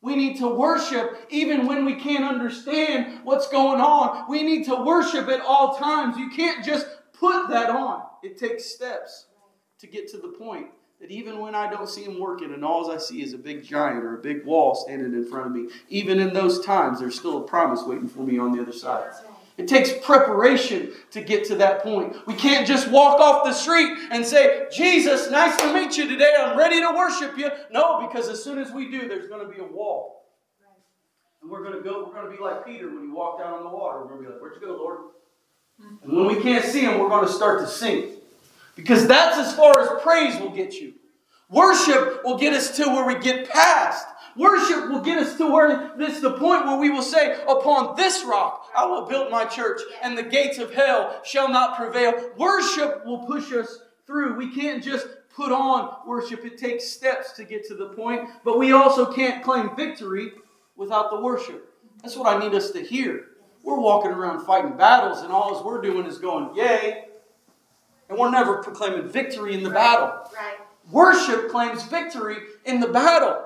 [0.00, 4.28] We need to worship even when we can't understand what's going on.
[4.28, 6.16] We need to worship at all times.
[6.16, 8.02] You can't just put that on.
[8.24, 9.26] It takes steps
[9.78, 10.66] to get to the point
[11.02, 13.64] that even when I don't see him working and all I see is a big
[13.64, 17.18] giant or a big wall standing in front of me, even in those times, there's
[17.18, 19.10] still a promise waiting for me on the other side.
[19.58, 22.16] It takes preparation to get to that point.
[22.28, 26.34] We can't just walk off the street and say, Jesus, nice to meet you today.
[26.38, 27.50] I'm ready to worship you.
[27.72, 30.22] No, because as soon as we do, there's going to be a wall.
[31.42, 33.54] And we're going to go, we're going to be like Peter when he walked out
[33.54, 34.02] on the water.
[34.02, 34.98] We're going to be like, Where'd you go, Lord?
[36.04, 38.21] And when we can't see him, we're going to start to sink.
[38.74, 40.94] Because that's as far as praise will get you.
[41.50, 44.06] Worship will get us to where we get past.
[44.36, 48.24] Worship will get us to where this the point where we will say, Upon this
[48.24, 52.30] rock I will build my church, and the gates of hell shall not prevail.
[52.38, 54.36] Worship will push us through.
[54.36, 58.58] We can't just put on worship, it takes steps to get to the point, but
[58.58, 60.32] we also can't claim victory
[60.76, 61.72] without the worship.
[62.02, 63.26] That's what I need us to hear.
[63.62, 67.06] We're walking around fighting battles, and all we're doing is going, Yay!
[68.12, 70.08] And we're never proclaiming victory in the battle.
[70.36, 70.58] Right.
[70.90, 73.42] Worship claims victory in the battle.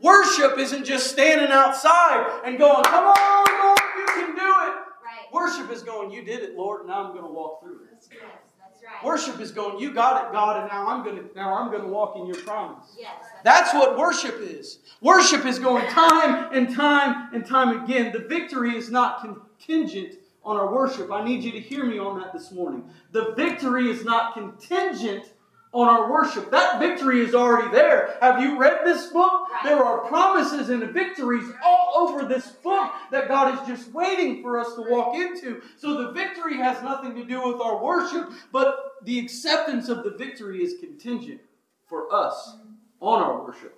[0.00, 4.74] Worship isn't just standing outside and going, Come on, Lord, you can do it.
[4.74, 5.32] Right.
[5.32, 7.90] Worship is going, You did it, Lord, now I'm going to walk through it.
[7.92, 9.04] That's Right.
[9.04, 12.16] Worship is going, you got it, God, and now I'm gonna now I'm gonna walk
[12.16, 12.94] in your promise.
[12.96, 13.16] Yes.
[13.42, 14.78] That's what worship is.
[15.00, 18.12] Worship is going time and time and time again.
[18.12, 20.14] The victory is not contingent
[20.46, 21.10] on our worship.
[21.10, 22.88] I need you to hear me on that this morning.
[23.10, 25.24] The victory is not contingent
[25.72, 26.50] on our worship.
[26.52, 28.16] That victory is already there.
[28.20, 29.50] Have you read this book?
[29.50, 29.62] Right.
[29.64, 34.58] There are promises and victories all over this book that God is just waiting for
[34.58, 35.60] us to walk into.
[35.76, 40.12] So the victory has nothing to do with our worship, but the acceptance of the
[40.12, 41.40] victory is contingent
[41.88, 42.56] for us
[43.00, 43.75] on our worship.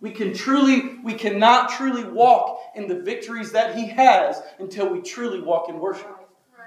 [0.00, 5.00] We can truly, we cannot truly walk in the victories that He has until we
[5.00, 6.14] truly walk in worship.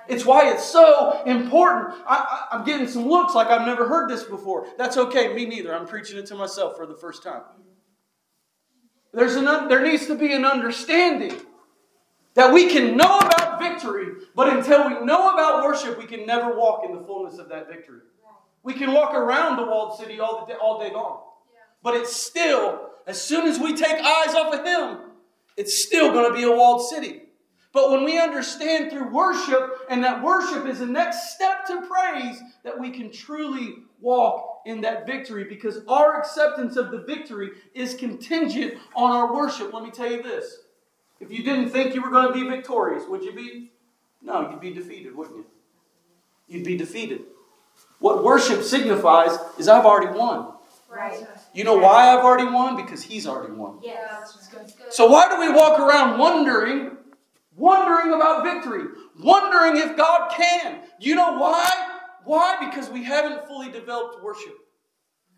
[0.08, 1.94] It's why it's so important.
[2.08, 4.66] I, am getting some looks like I've never heard this before.
[4.78, 5.74] That's okay, me neither.
[5.74, 7.44] I'm preaching it to myself for the first time.
[9.14, 11.40] There's an, there needs to be an understanding
[12.34, 16.58] that we can know about victory, but until we know about worship, we can never
[16.58, 18.02] walk in the fullness of that victory.
[18.64, 21.22] We can walk around the walled city all, the day, all day long.
[21.82, 25.00] But it's still, as soon as we take eyes off of Him,
[25.58, 27.24] it's still going to be a walled city.
[27.74, 32.40] But when we understand through worship, and that worship is the next step to praise,
[32.64, 37.96] that we can truly walk in that victory because our acceptance of the victory is
[37.96, 39.74] contingent on our worship.
[39.74, 40.60] Let me tell you this.
[41.20, 43.72] If you didn't think you were going to be victorious, would you be?
[44.22, 45.46] No, you'd be defeated, wouldn't you?
[46.48, 47.22] You'd be defeated.
[47.98, 50.54] What worship signifies is I've already won.
[50.90, 51.24] Right.
[51.54, 52.76] You know why I've already won?
[52.76, 53.80] Because He's already won.
[53.84, 54.50] Yes.
[54.90, 56.98] So why do we walk around wondering
[57.60, 58.86] wondering about victory,
[59.20, 60.80] wondering if God can.
[61.00, 61.70] You know why?
[62.24, 62.58] Why?
[62.66, 64.56] Because we haven't fully developed worship.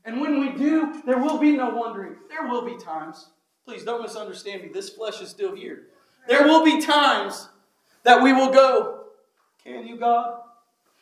[0.05, 2.15] And when we do, there will be no wondering.
[2.29, 3.29] There will be times.
[3.65, 4.69] Please don't misunderstand me.
[4.69, 5.87] This flesh is still here.
[6.27, 7.49] There will be times
[8.03, 9.05] that we will go,
[9.63, 10.41] Can you, God?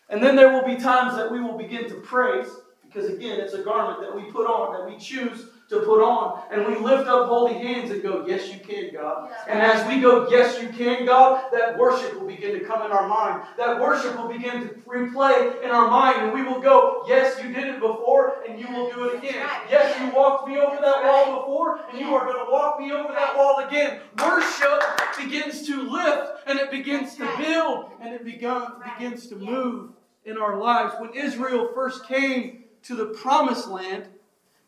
[0.09, 2.47] And then there will be times that we will begin to praise,
[2.91, 6.41] because again, it's a garment that we put on, that we choose to put on.
[6.51, 9.31] And we lift up holy hands and go, Yes, you can, God.
[9.47, 12.91] And as we go, Yes, you can, God, that worship will begin to come in
[12.91, 13.43] our mind.
[13.57, 16.23] That worship will begin to replay in our mind.
[16.23, 19.47] And we will go, Yes, you did it before, and you will do it again.
[19.69, 22.91] Yes, you walked me over that wall before, and you are going to walk me
[22.91, 23.99] over that wall again.
[24.19, 24.81] Worship
[25.19, 29.91] begins to lift, and it begins to build, and it begun, begins to move
[30.25, 30.95] in our lives.
[30.99, 34.07] When Israel first came to the promised land,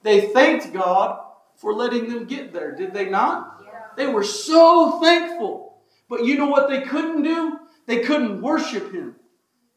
[0.04, 1.20] they thanked God
[1.56, 3.64] for letting them get there, did they not?
[3.66, 3.80] Yeah.
[3.96, 5.78] They were so thankful.
[6.10, 7.60] But you know what they couldn't do?
[7.86, 9.16] They couldn't worship Him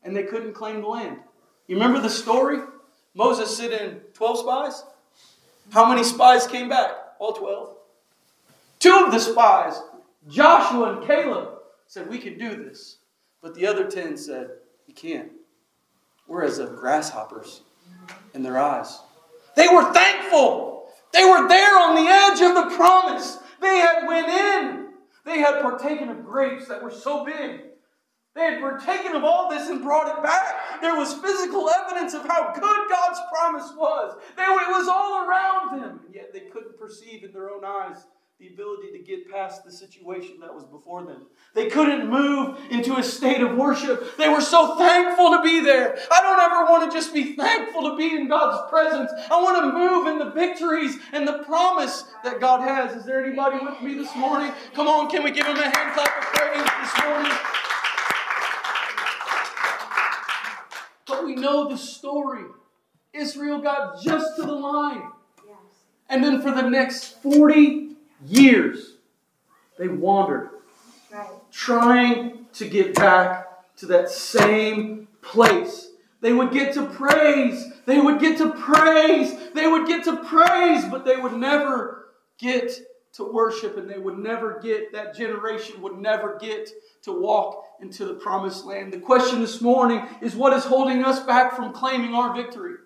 [0.03, 1.19] and they couldn't claim the land.
[1.67, 2.59] You remember the story?
[3.15, 4.85] Moses sent in 12 spies.
[5.73, 6.91] How many spies came back?
[7.19, 7.77] All 12.
[8.81, 9.81] Two of the spies,
[10.29, 11.49] Joshua and Caleb,
[11.87, 12.99] said, We can do this.
[13.41, 14.51] But the other 10 said,
[14.87, 15.33] You can't.
[16.27, 17.63] We're as of grasshoppers
[18.35, 18.99] in their eyes.
[19.57, 20.89] They were thankful.
[21.13, 23.39] They were there on the edge of the promise.
[23.61, 24.89] They had went in.
[25.25, 27.61] They had partaken of grapes that were so big.
[28.35, 30.81] They had partaken of all this and brought it back.
[30.81, 34.21] There was physical evidence of how good God's promise was.
[34.37, 36.01] They, it was all around them.
[36.05, 38.05] And yet they couldn't perceive in their own eyes
[38.41, 41.27] the ability to get past the situation that was before them.
[41.55, 44.17] They couldn't move into a state of worship.
[44.17, 45.97] They were so thankful to be there.
[46.11, 49.13] I don't ever want to just be thankful to be in God's presence.
[49.31, 52.97] I want to move in the victories and the promise that God has.
[52.97, 54.51] Is there anybody with me this morning?
[54.75, 57.33] Come on, can we give him a hand clap of praise this morning?
[61.07, 62.47] But we know the story.
[63.13, 65.09] Israel got just to the line.
[66.09, 67.94] And then for the next 40
[68.27, 68.95] years,
[69.79, 70.51] they wandered,
[71.13, 71.29] right.
[71.51, 75.91] trying to get back to that same place.
[76.21, 80.85] They would get to praise, they would get to praise, they would get to praise,
[80.87, 82.07] but they would never
[82.39, 82.73] get
[83.15, 86.71] to worship, and they would never get, that generation would never get
[87.03, 88.93] to walk into the promised land.
[88.93, 92.77] The question this morning is what is holding us back from claiming our victory?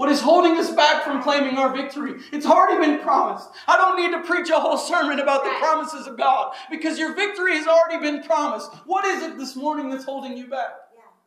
[0.00, 2.14] What is holding us back from claiming our victory?
[2.32, 3.50] It's already been promised.
[3.68, 7.14] I don't need to preach a whole sermon about the promises of God because your
[7.14, 8.72] victory has already been promised.
[8.86, 10.70] What is it this morning that's holding you back?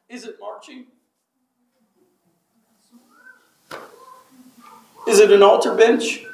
[0.09, 0.87] Is it marching?
[5.07, 6.25] Is it an altar bench?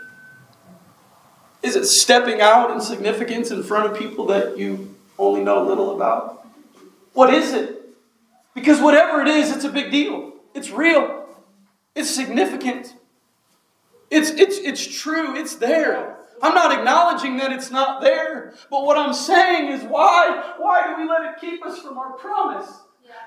[1.61, 5.93] Is it stepping out in significance in front of people that you only know little
[5.93, 6.47] about?
[7.11, 7.81] What is it?
[8.55, 10.35] Because whatever it is, it's a big deal.
[10.55, 11.18] It's real.
[11.99, 12.95] It's significant.
[14.09, 15.35] It's, it's, it's true.
[15.35, 16.19] It's there.
[16.41, 18.53] I'm not acknowledging that it's not there.
[18.71, 20.53] But what I'm saying is why?
[20.59, 22.69] Why do we let it keep us from our promise?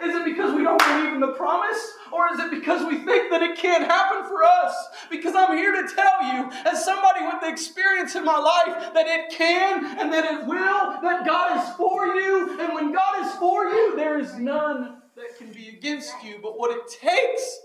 [0.02, 1.92] Is it because we don't believe in the promise?
[2.10, 4.74] Or is it because we think that it can't happen for us?
[5.10, 9.06] Because I'm here to tell you, as somebody with the experience in my life, that
[9.06, 12.58] it can and that it will, that God is for you.
[12.58, 16.38] And when God is for you, there is none that can be against you.
[16.42, 17.58] But what it takes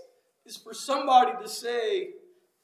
[0.48, 2.10] is for somebody to say,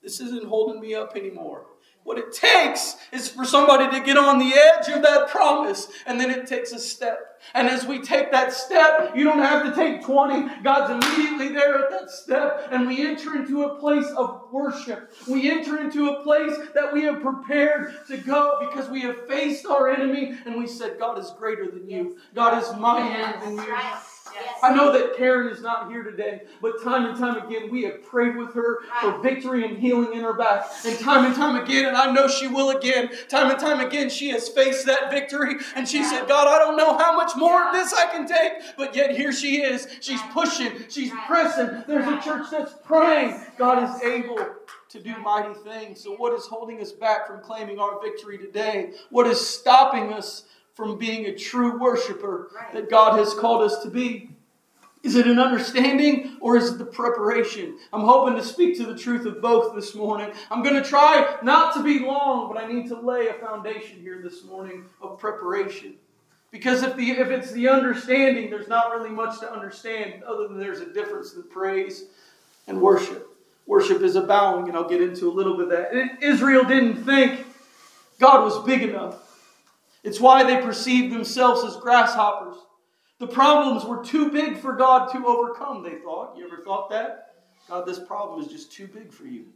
[0.03, 1.67] This isn't holding me up anymore.
[2.03, 6.21] What it takes is for somebody to get on the edge of that promise, and
[6.21, 7.34] then it takes a step.
[7.53, 10.63] And as we take that step, you don't have to take 20.
[10.63, 15.13] God's immediately there at that step, and we enter into a place of worship.
[15.29, 19.67] We enter into a place that we have prepared to go because we have faced
[19.67, 22.17] our enemy, and we said, God is greater than you.
[22.35, 23.77] God is mightier than you.
[24.63, 28.03] I know that Karen is not here today, but time and time again we have
[28.03, 30.65] prayed with her for victory and healing in her back.
[30.85, 34.09] And time and time again, and I know she will again, time and time again,
[34.09, 35.57] she has faced that victory.
[35.77, 38.77] And she said, God, I don't know how much more of this I can take,
[38.77, 39.89] but yet here she is.
[40.01, 41.85] She's pushing, she's pressing.
[41.87, 43.41] There's a church that's praying.
[43.57, 44.39] God is able
[44.91, 46.03] to do mighty things.
[46.03, 48.93] So, what is holding us back from claiming our victory today?
[49.11, 50.45] What is stopping us
[50.75, 54.31] from being a true worshiper that God has called us to be?
[55.05, 57.77] Is it an understanding or is it the preparation?
[57.93, 60.33] I'm hoping to speak to the truth of both this morning.
[60.51, 64.01] I'm going to try not to be long, but I need to lay a foundation
[64.01, 65.97] here this morning of preparation.
[66.55, 70.57] Because if, the, if it's the understanding, there's not really much to understand other than
[70.57, 72.05] there's a difference in praise
[72.69, 73.29] and worship.
[73.67, 76.23] Worship is a bowing, and I'll get into a little bit of that.
[76.23, 77.45] Israel didn't think
[78.21, 79.21] God was big enough.
[80.05, 82.55] It's why they perceived themselves as grasshoppers.
[83.19, 86.37] The problems were too big for God to overcome, they thought.
[86.39, 87.35] You ever thought that?
[87.69, 89.47] God, this problem is just too big for you.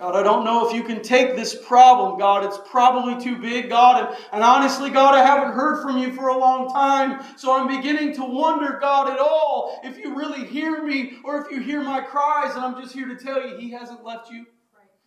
[0.00, 2.42] God, I don't know if you can take this problem, God.
[2.46, 4.06] It's probably too big, God.
[4.06, 7.22] And, and, honestly, God, I haven't heard from you for a long time.
[7.36, 11.50] So I'm beginning to wonder, God, at all, if you really hear me or if
[11.50, 12.54] you hear my cries.
[12.54, 14.46] And I'm just here to tell you, He hasn't left you,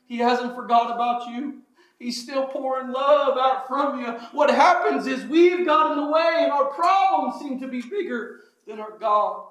[0.06, 1.64] He hasn't forgot about you.
[1.98, 4.12] He's still pouring love out from you.
[4.32, 8.42] What happens is we've got in the way and our problems seem to be bigger
[8.68, 9.48] than our God.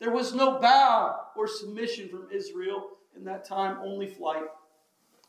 [0.00, 4.44] There was no bow or submission from Israel in that time, only flight.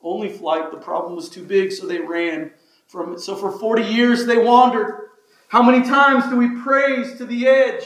[0.02, 0.72] Only flight.
[0.72, 2.52] The problem was too big, so they ran
[2.88, 3.20] from it.
[3.20, 5.10] So for 40 years they wandered.
[5.50, 7.84] How many times do we praise to the edge?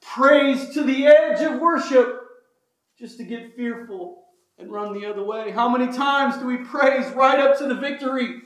[0.00, 2.20] Praise to the edge of worship
[2.98, 4.24] just to get fearful
[4.58, 5.50] and run the other way?
[5.50, 8.42] How many times do we praise right up to the victory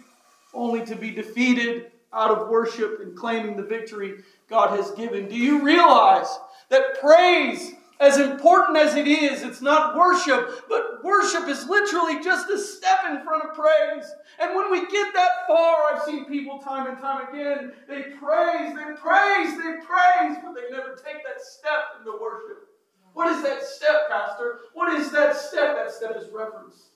[0.55, 4.17] only to be defeated out of worship and claiming the victory
[4.49, 5.29] God has given?
[5.29, 6.29] Do you realize
[6.71, 12.51] that praise, as important as it is, it's not worship, but worship is literally just
[12.51, 14.13] a step in front of praise.
[14.39, 18.75] And when we get that far, I've seen people time and time again, they praise,
[18.75, 22.69] they praise, they praise, but they never take that step into worship.
[23.15, 24.61] What is that step, Pastor?
[24.75, 25.77] What is that step?
[25.77, 26.91] That step is reverence.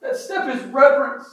[0.00, 1.26] That step is reverence.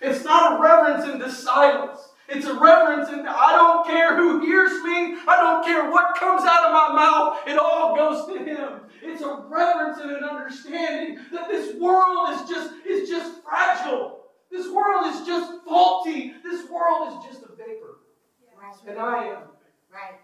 [0.00, 2.00] It's not a reverence into silence.
[2.34, 5.18] It's a reverence and I don't care who hears me.
[5.28, 7.38] I don't care what comes out of my mouth.
[7.46, 8.80] It all goes to Him.
[9.02, 14.20] It's a reverence and an understanding that this world is just is just fragile.
[14.50, 16.34] This world is just faulty.
[16.42, 17.98] This world is just a vapor.
[18.58, 18.74] Right.
[18.86, 19.42] And I am.
[19.92, 20.18] Right.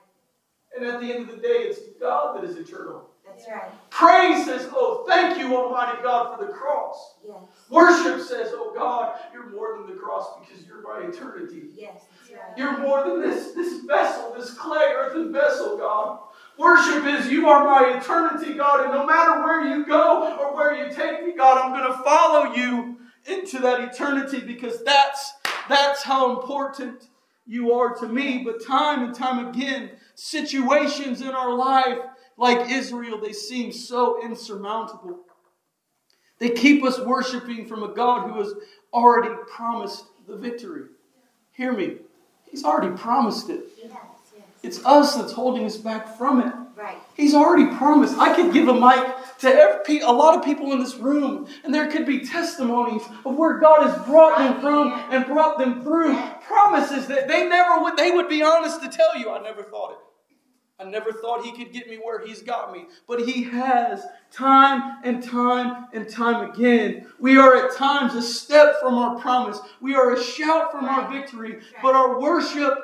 [0.74, 3.07] And at the end of the day, it's God that is eternal.
[3.28, 3.90] That's right.
[3.90, 7.14] Praise says, Oh, thank you, Almighty God, for the cross.
[7.26, 7.36] Yes.
[7.70, 11.68] Worship says, Oh God, you're more than the cross because you're my eternity.
[11.74, 12.56] Yes, that's right.
[12.56, 16.20] You're more than this, this vessel, this clay earthen vessel, God.
[16.58, 20.74] Worship is you are my eternity, God, and no matter where you go or where
[20.74, 25.34] you take me, God, I'm going to follow you into that eternity because that's
[25.68, 27.08] that's how important
[27.46, 28.42] you are to me.
[28.44, 31.98] But time and time again, situations in our life
[32.38, 35.18] like Israel, they seem so insurmountable.
[36.38, 38.54] They keep us worshiping from a God who has
[38.92, 40.84] already promised the victory.
[41.52, 41.96] Hear me.
[42.48, 43.64] He's already promised it.
[43.76, 44.44] Yes, yes.
[44.62, 46.54] It's us that's holding us back from it.
[46.76, 46.96] Right.
[47.16, 48.16] He's already promised.
[48.18, 51.74] I could give a mic to every, a lot of people in this room, and
[51.74, 56.16] there could be testimonies of where God has brought them from and brought them through.
[56.46, 59.90] Promises that they never would, they would be honest to tell you, I never thought
[59.90, 59.98] it.
[60.80, 64.98] I never thought he could get me where he's got me, but he has time
[65.02, 67.06] and time and time again.
[67.18, 69.58] We are at times a step from our promise.
[69.80, 72.78] We are a shout from our victory, but our worship,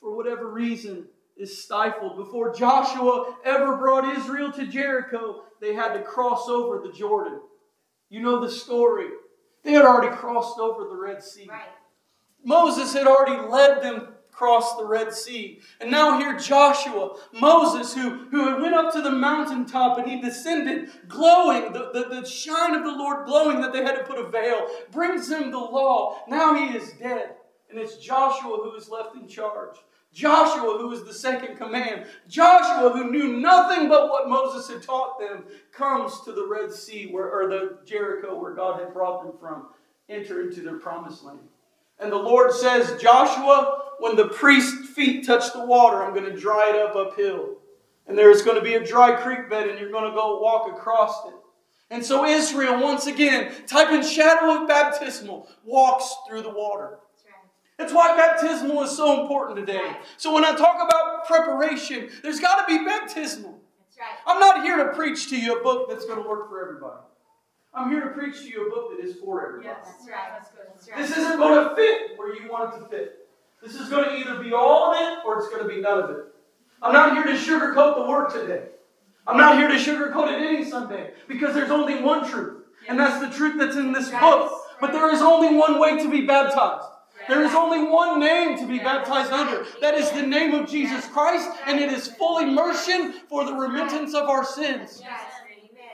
[0.00, 2.16] for whatever reason, is stifled.
[2.16, 7.40] Before Joshua ever brought Israel to Jericho, they had to cross over the Jordan.
[8.10, 9.06] You know the story.
[9.62, 11.46] They had already crossed over the Red Sea.
[11.48, 11.62] Right.
[12.44, 15.60] Moses had already led them crossed the Red Sea.
[15.80, 20.90] And now here Joshua, Moses, who, who went up to the mountaintop and he descended
[21.08, 24.28] glowing, the, the, the shine of the Lord glowing that they had to put a
[24.28, 26.18] veil, brings him the law.
[26.28, 27.36] Now he is dead.
[27.70, 29.76] And it's Joshua who is left in charge.
[30.12, 35.18] Joshua, who was the second command, Joshua, who knew nothing but what Moses had taught
[35.18, 39.32] them, comes to the Red Sea, where, or the Jericho, where God had brought them
[39.38, 39.68] from,
[40.08, 41.40] enter into their promised land.
[41.98, 46.38] And the Lord says, Joshua, when the priest's feet touch the water, I'm going to
[46.38, 47.56] dry it up uphill.
[48.06, 50.40] And there is going to be a dry creek bed, and you're going to go
[50.40, 51.34] walk across it.
[51.90, 56.98] And so Israel, once again, type in shadow of baptismal, walks through the water.
[57.78, 59.96] That's why baptismal is so important today.
[60.16, 63.60] So when I talk about preparation, there's got to be baptismal.
[64.26, 67.00] I'm not here to preach to you a book that's going to work for everybody.
[67.74, 69.68] I'm here to preach to you a book that is for everybody.
[69.68, 70.30] Yes, that's right.
[70.32, 70.66] That's good.
[70.74, 70.98] That's right.
[70.98, 73.25] This isn't going to fit where you want it to fit.
[73.66, 75.98] This is going to either be all of it or it's going to be none
[75.98, 76.26] of it.
[76.80, 78.68] I'm not here to sugarcoat the word today.
[79.26, 83.20] I'm not here to sugarcoat it any Sunday because there's only one truth, and that's
[83.20, 84.52] the truth that's in this book.
[84.80, 86.86] But there is only one way to be baptized.
[87.26, 89.66] There is only one name to be baptized under.
[89.80, 94.14] That is the name of Jesus Christ, and it is full immersion for the remittance
[94.14, 95.02] of our sins.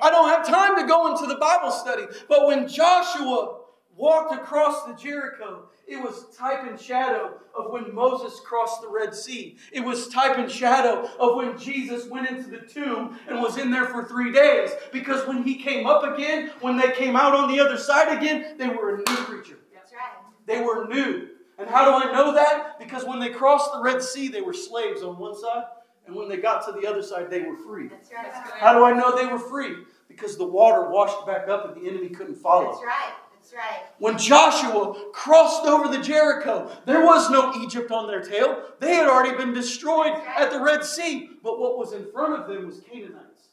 [0.03, 3.61] I don't have time to go into the Bible study, but when Joshua
[3.97, 9.15] walked across the Jericho, it was type and shadow of when Moses crossed the Red
[9.15, 9.57] Sea.
[9.73, 13.71] It was type and shadow of when Jesus went into the tomb and was in
[13.71, 14.71] there for three days.
[14.93, 18.57] Because when he came up again, when they came out on the other side again,
[18.59, 19.59] they were a new creature.
[19.75, 20.47] That's right.
[20.47, 21.29] They were new.
[21.59, 22.79] And how do I know that?
[22.79, 25.65] Because when they crossed the Red Sea, they were slaves on one side,
[26.07, 27.89] and when they got to the other side, they were free.
[27.89, 28.33] That's right.
[28.59, 29.77] How do I know they were free?
[30.09, 32.73] Because the water washed back up and the enemy couldn't follow.
[32.73, 33.13] That's right.
[33.43, 33.83] That's right.
[33.99, 38.63] When Joshua crossed over the Jericho, there was no Egypt on their tail.
[38.79, 41.31] They had already been destroyed at the Red Sea.
[41.43, 43.49] But what was in front of them was Canaanites.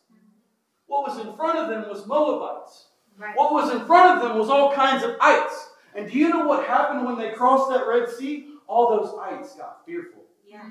[0.85, 2.87] What was in front of them was Moabites.
[3.17, 3.35] Right.
[3.35, 5.69] What was in front of them was all kinds of ites.
[5.95, 8.47] And do you know what happened when they crossed that Red Sea?
[8.67, 10.21] All those ites got fearful.
[10.47, 10.69] Yeah.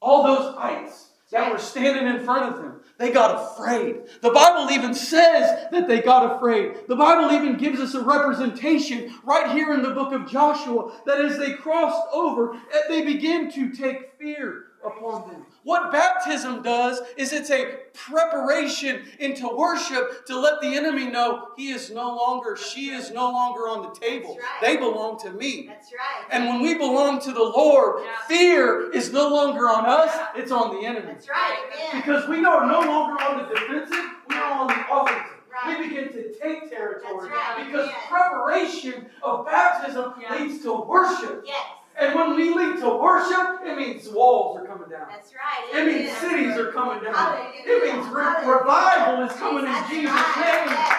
[0.00, 4.00] All those ites that were standing in front of them, they got afraid.
[4.22, 6.88] The Bible even says that they got afraid.
[6.88, 11.20] The Bible even gives us a representation right here in the book of Joshua that
[11.20, 15.46] as they crossed over, eh, they begin to take fear upon them.
[15.68, 21.72] What baptism does is it's a preparation into worship to let the enemy know he
[21.72, 24.38] is no longer, she is no longer on the table.
[24.38, 24.60] Right.
[24.62, 25.66] They belong to me.
[25.68, 26.24] That's right.
[26.30, 28.16] And when we belong to the Lord, Yeah.
[28.26, 31.12] fear is no longer on us, it's on the enemy.
[31.12, 31.58] That's right.
[31.74, 32.00] Amen.
[32.00, 35.32] Because we are no longer on the defensive, we are on the offensive.
[35.52, 35.78] Right.
[35.80, 37.66] We begin to take territory right.
[37.66, 38.00] because Amen.
[38.08, 40.34] preparation of baptism Yeah.
[40.34, 41.42] leads to worship.
[41.44, 41.66] Yes.
[41.98, 45.08] And when we lead to worship, it means walls are coming down.
[45.10, 45.80] That's right.
[45.80, 46.20] It means Amen.
[46.20, 47.12] cities are coming down.
[47.12, 47.62] Hallelujah.
[47.66, 50.64] It means re- revival is coming in Jesus' right.
[50.64, 50.78] name.
[50.78, 50.96] Yes.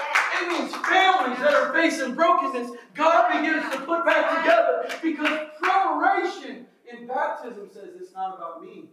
[0.00, 0.42] Yes.
[0.42, 6.66] It means families that are facing brokenness, God begins to put back together because preparation
[6.90, 8.84] in baptism says it's not about me,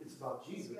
[0.00, 0.78] it's about Jesus.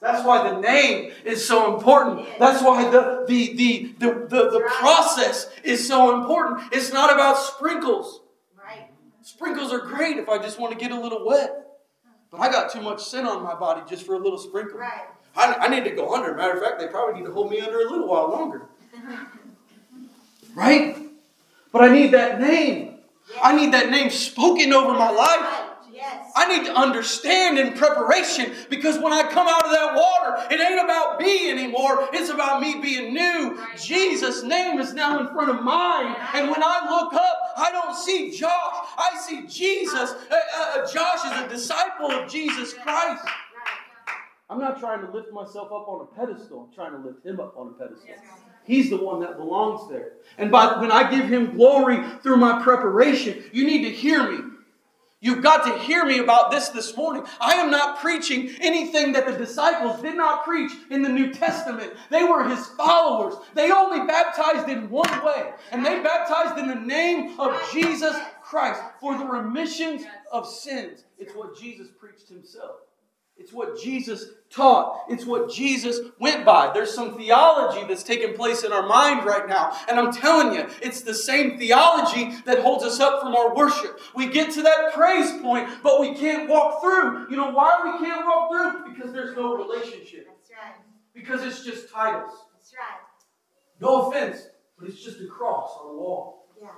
[0.00, 2.26] That's why the name is so important.
[2.38, 6.72] That's why the, the, the, the, the, the process is so important.
[6.72, 8.20] It's not about sprinkles.
[9.34, 11.66] Sprinkles are great if I just want to get a little wet.
[12.30, 14.78] But I got too much sin on my body just for a little sprinkle.
[14.78, 15.08] Right.
[15.34, 16.32] I, I need to go under.
[16.34, 18.62] Matter of fact, they probably need to hold me under a little while longer.
[20.54, 20.96] Right?
[21.72, 22.98] But I need that name.
[23.42, 25.63] I need that name spoken over my life.
[26.04, 26.20] Right.
[26.20, 26.32] Yes.
[26.36, 30.60] I need to understand in preparation because when I come out of that water, it
[30.60, 32.08] ain't about me anymore.
[32.12, 33.58] It's about me being new.
[33.76, 36.14] Jesus' name is now in front of mine.
[36.34, 38.50] And when I look up, I don't see Josh.
[38.98, 40.10] I see Jesus.
[40.30, 43.24] Uh, uh, Josh is a disciple of Jesus Christ.
[43.24, 43.34] Right.
[44.50, 46.68] I'm not trying to lift myself up on a pedestal.
[46.68, 48.08] I'm trying to lift him up on a pedestal.
[48.64, 50.12] He's the one that belongs there.
[50.38, 54.53] And by, when I give him glory through my preparation, you need to hear me.
[55.24, 57.24] You've got to hear me about this this morning.
[57.40, 61.94] I am not preaching anything that the disciples did not preach in the New Testament.
[62.10, 63.34] They were his followers.
[63.54, 68.82] They only baptized in one way, and they baptized in the name of Jesus Christ
[69.00, 71.04] for the remissions of sins.
[71.18, 72.80] It's what Jesus preached himself.
[73.36, 75.06] It's what Jesus taught.
[75.08, 76.72] It's what Jesus went by.
[76.72, 79.76] There's some theology that's taking place in our mind right now.
[79.88, 83.98] And I'm telling you, it's the same theology that holds us up from our worship.
[84.14, 87.28] We get to that praise point, but we can't walk through.
[87.28, 88.94] You know why we can't walk through?
[88.94, 90.28] Because there's no relationship.
[90.28, 90.76] That's right.
[91.12, 92.32] Because it's just titles.
[92.54, 93.00] That's right.
[93.80, 94.46] No offense,
[94.78, 96.46] but it's just a cross on a wall.
[96.62, 96.68] Yeah.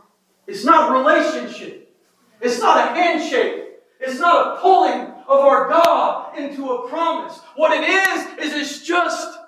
[0.46, 1.94] It's not relationship.
[2.40, 3.64] It's not a handshake.
[4.00, 7.38] It's not a pulling of our God into a promise.
[7.56, 9.38] What it is, is it's just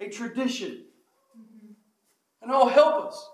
[0.00, 0.82] a tradition.
[2.42, 3.28] And it'll help us.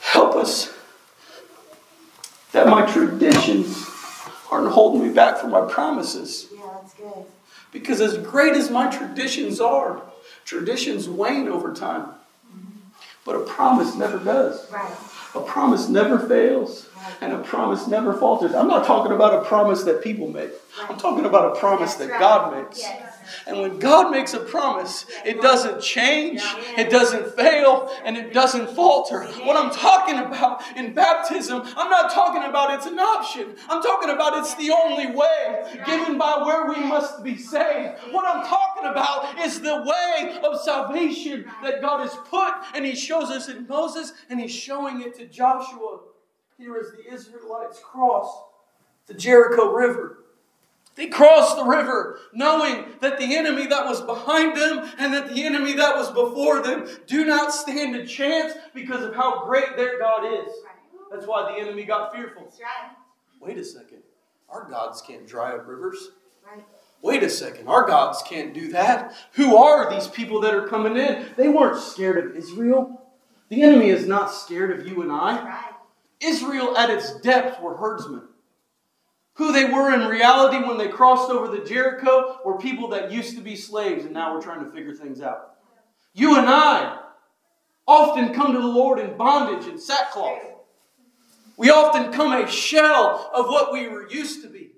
[0.00, 0.72] help us
[2.52, 3.86] that my traditions
[4.50, 6.48] aren't holding me back from my promises.
[6.52, 7.24] Yeah, that's good.
[7.72, 10.02] Because as great as my traditions are,
[10.44, 12.02] traditions wane over time.
[12.02, 12.78] Mm-hmm.
[13.24, 14.70] But a promise never does.
[14.72, 14.92] Right.
[15.34, 16.86] A promise never fails,
[17.20, 18.54] and a promise never falters.
[18.54, 20.50] I'm not talking about a promise that people make.
[20.88, 22.82] I'm talking about a promise that God makes.
[23.46, 26.42] And when God makes a promise, it doesn't change,
[26.76, 29.24] it doesn't fail, and it doesn't falter.
[29.44, 33.54] What I'm talking about in baptism, I'm not talking about it's an option.
[33.68, 37.98] I'm talking about it's the only way given by where we must be saved.
[38.10, 42.94] What I'm talking about is the way of salvation that God has put, and He
[42.94, 46.00] shows us in Moses, and He's showing it to Joshua
[46.60, 48.42] here as the Israelites cross
[49.06, 50.18] the Jericho River.
[50.94, 55.42] They crossed the river knowing that the enemy that was behind them and that the
[55.42, 59.98] enemy that was before them do not stand a chance because of how great their
[59.98, 60.52] God is.
[61.10, 62.52] That's why the enemy got fearful.
[63.40, 64.02] Wait a second.
[64.50, 66.10] Our gods can't dry up rivers.
[67.00, 67.68] Wait a second.
[67.68, 69.14] Our gods can't do that.
[69.32, 71.24] Who are these people that are coming in?
[71.38, 73.00] They weren't scared of Israel.
[73.48, 75.69] The enemy is not scared of you and I.
[76.20, 78.22] Israel at its depth were herdsmen.
[79.34, 83.36] Who they were in reality when they crossed over the Jericho were people that used
[83.36, 85.56] to be slaves and now we're trying to figure things out.
[86.12, 86.98] You and I
[87.86, 90.42] often come to the Lord in bondage and sackcloth.
[91.56, 94.69] We often come a shell of what we were used to be.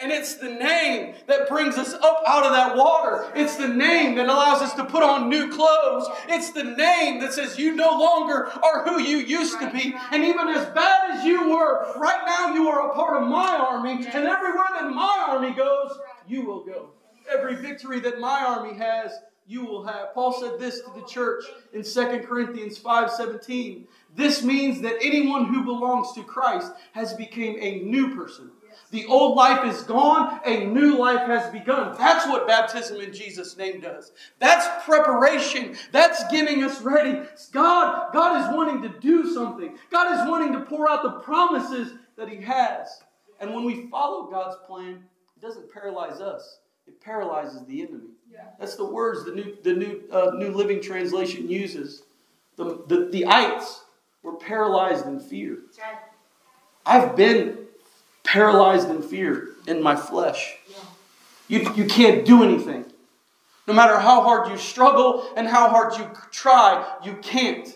[0.00, 3.30] And it's the name that brings us up out of that water.
[3.34, 6.08] It's the name that allows us to put on new clothes.
[6.26, 9.94] It's the name that says you no longer are who you used to be.
[10.10, 13.56] And even as bad as you were, right now you are a part of my
[13.56, 14.06] army.
[14.06, 16.90] And everywhere that my army goes, you will go.
[17.30, 19.12] Every victory that my army has,
[19.46, 20.14] you will have.
[20.14, 21.44] Paul said this to the church
[21.74, 23.86] in 2 Corinthians 5:17.
[24.14, 28.50] This means that anyone who belongs to Christ has become a new person.
[28.90, 31.96] The old life is gone, a new life has begun.
[31.96, 34.10] That's what baptism in Jesus' name does.
[34.40, 35.76] That's preparation.
[35.92, 37.20] That's getting us ready.
[37.52, 39.76] God, God is wanting to do something.
[39.90, 43.02] God is wanting to pour out the promises that He has.
[43.38, 45.04] And when we follow God's plan,
[45.36, 46.58] it doesn't paralyze us.
[46.88, 48.10] It paralyzes the enemy.
[48.58, 52.02] That's the words the new, the new, uh, new Living Translation uses.
[52.56, 53.84] The, the, the ites
[54.22, 55.58] were paralyzed in fear.
[56.84, 57.58] I've been
[58.32, 60.56] paralyzed in fear in my flesh.
[61.48, 62.84] You, you can't do anything.
[63.66, 67.68] No matter how hard you struggle and how hard you try, you can't.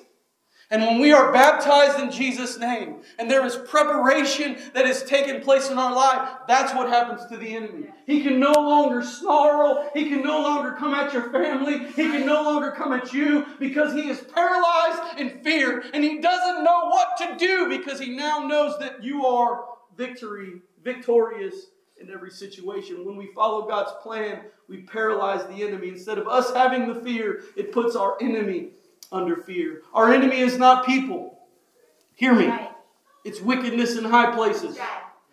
[0.71, 5.41] And when we are baptized in Jesus' name, and there is preparation that is taking
[5.41, 7.89] place in our life, that's what happens to the enemy.
[8.07, 9.91] He can no longer snarl.
[9.93, 11.79] He can no longer come at your family.
[11.97, 16.21] He can no longer come at you because he is paralyzed in fear and he
[16.21, 21.67] doesn't know what to do because he now knows that you are victory, victorious
[22.01, 23.05] in every situation.
[23.05, 25.89] When we follow God's plan, we paralyze the enemy.
[25.89, 28.71] Instead of us having the fear, it puts our enemy
[29.13, 29.83] under fear.
[29.93, 31.39] Our enemy is not people.
[32.15, 32.53] Hear me.
[33.25, 34.79] It's wickedness in high places.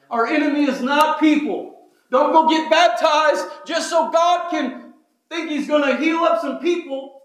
[0.10, 1.88] Our enemy is not people.
[2.10, 4.94] Don't go get baptized just so God can
[5.30, 7.21] think He's going to heal up some people.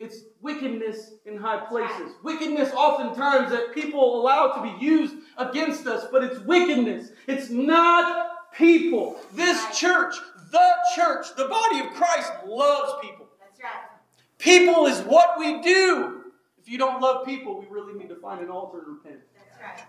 [0.00, 2.14] It's wickedness in high places.
[2.24, 7.10] Wickedness, oftentimes, that people allow to be used against us, but it's wickedness.
[7.26, 9.20] It's not people.
[9.34, 10.14] This church,
[10.50, 13.26] the church, the body of Christ loves people.
[13.38, 13.90] That's right.
[14.38, 16.22] People is what we do.
[16.58, 19.20] If you don't love people, we really need to find an altar and repent.
[19.34, 19.86] That's right.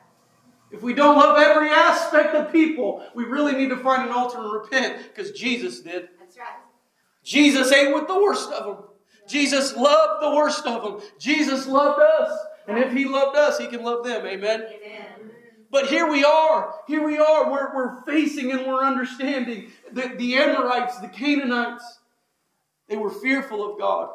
[0.71, 4.39] If we don't love every aspect of people, we really need to find an altar
[4.39, 6.09] and repent because Jesus did.
[6.19, 6.47] That's right.
[7.23, 8.85] Jesus ate with the worst of them.
[9.27, 11.09] Jesus loved the worst of them.
[11.19, 12.37] Jesus loved us.
[12.67, 14.25] And if he loved us, he can love them.
[14.25, 14.61] Amen.
[14.61, 15.31] Amen.
[15.71, 16.75] But here we are.
[16.85, 17.49] Here we are.
[17.49, 21.99] We're, we're facing and we're understanding the, the Amorites, the Canaanites,
[22.89, 24.09] they were fearful of God.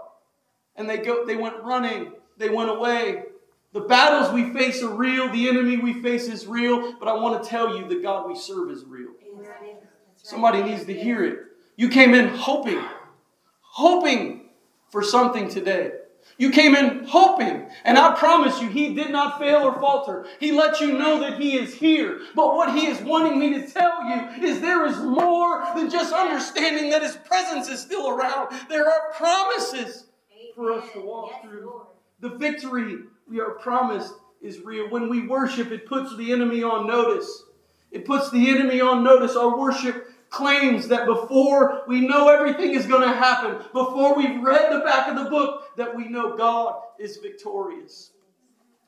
[0.76, 2.12] And they, go, they went running.
[2.36, 3.24] They went away.
[3.72, 5.30] The battles we face are real.
[5.30, 6.94] The enemy we face is real.
[6.98, 9.10] But I want to tell you the God we serve is real.
[9.34, 9.76] Amen.
[10.16, 11.38] Somebody needs to hear it.
[11.76, 12.82] You came in hoping,
[13.60, 14.45] hoping
[14.90, 15.92] for something today.
[16.38, 20.26] You came in hoping, and I promise you, He did not fail or falter.
[20.38, 22.20] He let you know that He is here.
[22.34, 26.12] But what He is wanting me to tell you is there is more than just
[26.12, 28.54] understanding that His presence is still around.
[28.68, 30.06] There are promises
[30.54, 31.86] for us to walk through.
[32.20, 32.96] The victory
[33.28, 34.12] we are promised
[34.42, 34.90] is real.
[34.90, 37.44] When we worship, it puts the enemy on notice.
[37.92, 39.36] It puts the enemy on notice.
[39.36, 44.72] Our worship claims that before we know everything is going to happen, before we've read
[44.72, 48.10] the back of the book, that we know God is victorious.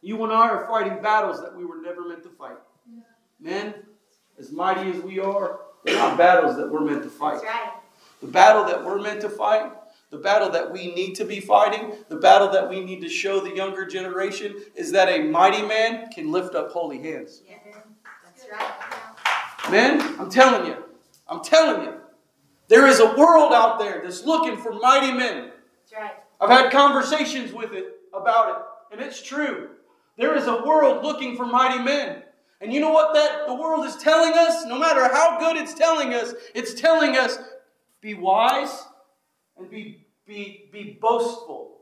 [0.01, 2.59] You and I are fighting battles that we were never meant to fight.
[3.41, 3.75] Men,
[4.39, 7.43] as mighty as we are, they're not battles that we're meant to fight.
[7.43, 7.73] Right.
[8.21, 9.73] The battle that we're meant to fight,
[10.11, 13.41] the battle that we need to be fighting, the battle that we need to show
[13.41, 17.43] the younger generation is that a mighty man can lift up holy hands.
[17.47, 17.57] Yeah.
[18.25, 19.71] That's right.
[19.71, 20.85] Men, I'm telling you,
[21.29, 21.95] I'm telling you,
[22.69, 25.51] there is a world out there that's looking for mighty men.
[25.91, 26.13] That's right.
[26.41, 29.71] I've had conversations with it about it, and it's true.
[30.17, 32.23] There is a world looking for mighty men.
[32.61, 34.65] And you know what that the world is telling us?
[34.67, 37.39] No matter how good it's telling us, it's telling us
[38.01, 38.85] be wise
[39.57, 41.79] and be, be, be boastful.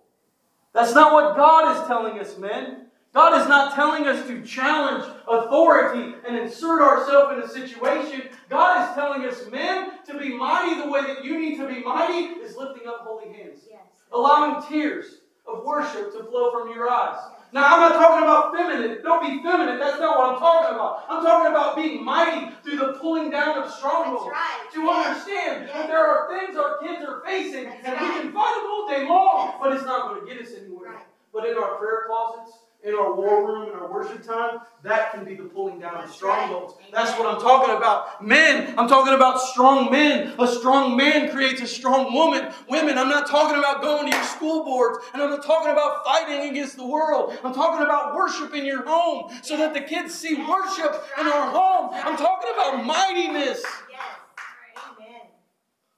[0.74, 2.85] That's not what God is telling us, men.
[3.16, 8.24] God is not telling us to challenge authority and insert ourselves in a situation.
[8.50, 11.82] God is telling us, men, to be mighty the way that you need to be
[11.82, 13.60] mighty is lifting up holy hands.
[13.70, 13.80] Yes.
[14.12, 17.16] Allowing tears of worship to flow from your eyes.
[17.52, 19.02] Now, I'm not talking about feminine.
[19.02, 19.78] Don't be feminine.
[19.78, 21.06] That's not what I'm talking about.
[21.08, 24.26] I'm talking about being mighty through the pulling down of strongholds.
[24.30, 24.68] Right.
[24.74, 25.06] To Yes.
[25.06, 25.72] understand Yes.
[25.74, 28.86] that there are things our kids are facing, That's and we can fight them all
[28.86, 30.90] day long, but it's not going to get us anywhere.
[30.90, 31.06] Right.
[31.32, 35.24] But in our prayer closets, in our war room, in our worship time, that can
[35.24, 36.74] be the pulling down of strongholds.
[36.92, 38.24] That's what I'm talking about.
[38.24, 40.34] Men, I'm talking about strong men.
[40.38, 42.52] A strong man creates a strong woman.
[42.68, 46.04] Women, I'm not talking about going to your school boards, and I'm not talking about
[46.04, 47.36] fighting against the world.
[47.42, 51.50] I'm talking about worship in your home so that the kids see worship in our
[51.50, 51.90] home.
[51.92, 53.64] I'm talking about mightiness.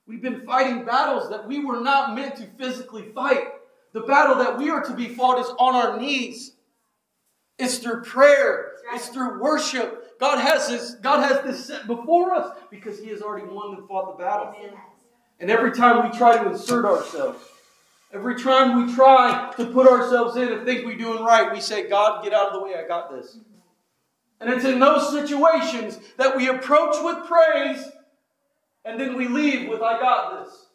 [0.07, 3.49] We've been fighting battles that we were not meant to physically fight.
[3.93, 6.53] The battle that we are to be fought is on our knees.
[7.59, 8.73] It's through prayer.
[8.93, 10.19] It's through worship.
[10.21, 13.89] God has this, God has this set before us because He has already won and
[13.89, 14.55] fought the battle.
[14.59, 14.79] Amen.
[15.41, 17.39] And every time we try to insert ourselves,
[18.13, 21.89] every time we try to put ourselves in and think we're doing right, we say,
[21.89, 23.37] God, get out of the way, I got this.
[23.37, 23.45] Mm-hmm.
[24.41, 27.85] And it's in those situations that we approach with praise
[28.85, 30.68] and then we leave with, I got this.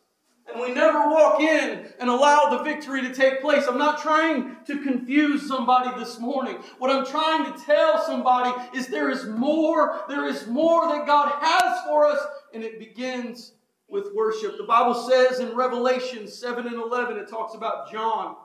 [0.52, 3.66] And we never walk in and allow the victory to take place.
[3.68, 6.58] I'm not trying to confuse somebody this morning.
[6.80, 11.32] What I'm trying to tell somebody is there is more, there is more that God
[11.42, 12.20] has for us,
[12.54, 13.54] and it begins
[13.88, 14.58] with worship.
[14.58, 18.36] The Bible says in Revelation 7 and 11, it talks about John.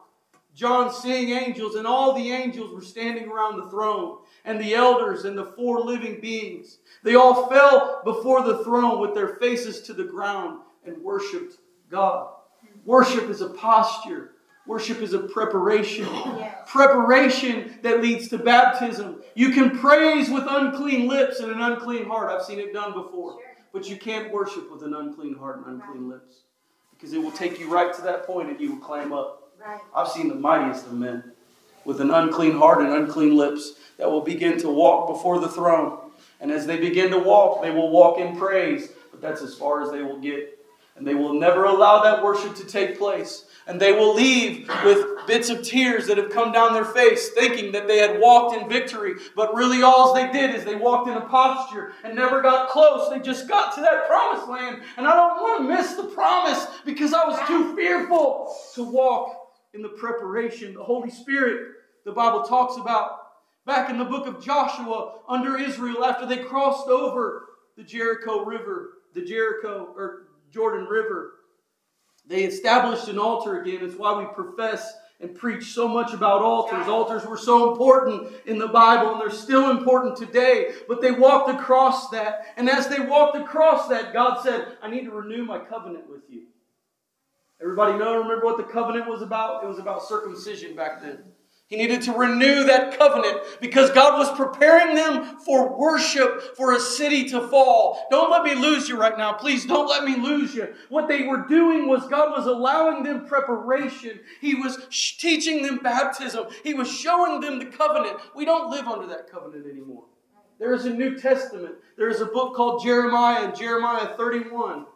[0.55, 5.25] John seeing angels, and all the angels were standing around the throne, and the elders
[5.25, 6.79] and the four living beings.
[7.03, 11.59] They all fell before the throne with their faces to the ground and worshiped
[11.91, 12.29] God.
[12.85, 14.33] Worship is a posture.
[14.67, 16.05] Worship is a preparation.
[16.05, 16.55] Yes.
[16.67, 19.23] Preparation that leads to baptism.
[19.35, 22.31] You can praise with unclean lips and an unclean heart.
[22.31, 23.33] I've seen it done before.
[23.33, 23.43] Sure.
[23.73, 26.43] But you can't worship with an unclean heart and unclean lips.
[26.93, 29.53] Because it will take you right to that point and you will climb up.
[29.59, 29.81] Right.
[29.95, 31.33] I've seen the mightiest of men
[31.85, 35.99] with an unclean heart and unclean lips that will begin to walk before the throne.
[36.41, 39.83] And as they begin to walk, they will walk in praise, but that's as far
[39.83, 40.58] as they will get.
[40.99, 43.45] And they will never allow that worship to take place.
[43.69, 47.71] And they will leave with bits of tears that have come down their face, thinking
[47.73, 49.15] that they had walked in victory.
[49.37, 53.11] But really, all they did is they walked in a posture and never got close.
[53.11, 54.83] They just got to that promised land.
[54.97, 59.37] And I don't want to miss the promise because I was too fearful to walk
[59.75, 60.75] in the preparation.
[60.75, 61.75] The Holy Spirit,
[62.05, 63.19] the Bible talks about
[63.67, 68.95] back in the book of Joshua under Israel after they crossed over the Jericho River,
[69.15, 71.35] the Jericho or Jordan River.
[72.27, 73.79] They established an altar again.
[73.83, 76.87] It's why we profess and preach so much about altars.
[76.87, 80.73] Altars were so important in the Bible and they're still important today.
[80.87, 82.47] But they walked across that.
[82.57, 86.23] And as they walked across that, God said, I need to renew my covenant with
[86.29, 86.45] you.
[87.61, 89.65] Everybody know, remember what the covenant was about?
[89.65, 91.25] It was about circumcision back then.
[91.69, 96.81] He needed to renew that covenant because God was preparing them for worship for a
[96.81, 98.07] city to fall.
[98.11, 99.35] Don't let me lose you right now.
[99.35, 100.75] Please don't let me lose you.
[100.89, 104.19] What they were doing was God was allowing them preparation.
[104.41, 106.47] He was teaching them baptism.
[106.65, 108.19] He was showing them the covenant.
[108.35, 110.05] We don't live under that covenant anymore.
[110.59, 111.75] There is a New Testament.
[111.99, 114.87] There is a book called Jeremiah and Jeremiah 31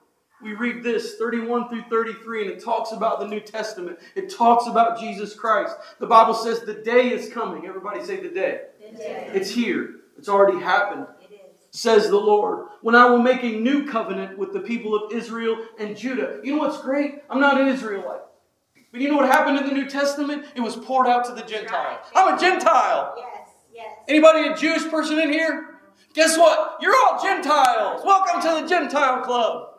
[0.42, 4.66] we read this 31 through 33 and it talks about the new testament it talks
[4.66, 8.62] about jesus christ the bible says the day is coming everybody say the day
[8.92, 9.30] The day.
[9.34, 11.40] it's here it's already happened It is.
[11.70, 15.56] says the lord when i will make a new covenant with the people of israel
[15.78, 18.20] and judah you know what's great i'm not an israelite
[18.90, 21.42] but you know what happened in the new testament it was poured out to the
[21.42, 23.28] gentile i'm a gentile Yes.
[23.74, 23.88] Yes.
[24.06, 25.78] Anybody a Jewish person in here?
[26.12, 26.76] Guess what?
[26.82, 28.02] You're all Gentiles.
[28.04, 29.71] Welcome to the Gentile club.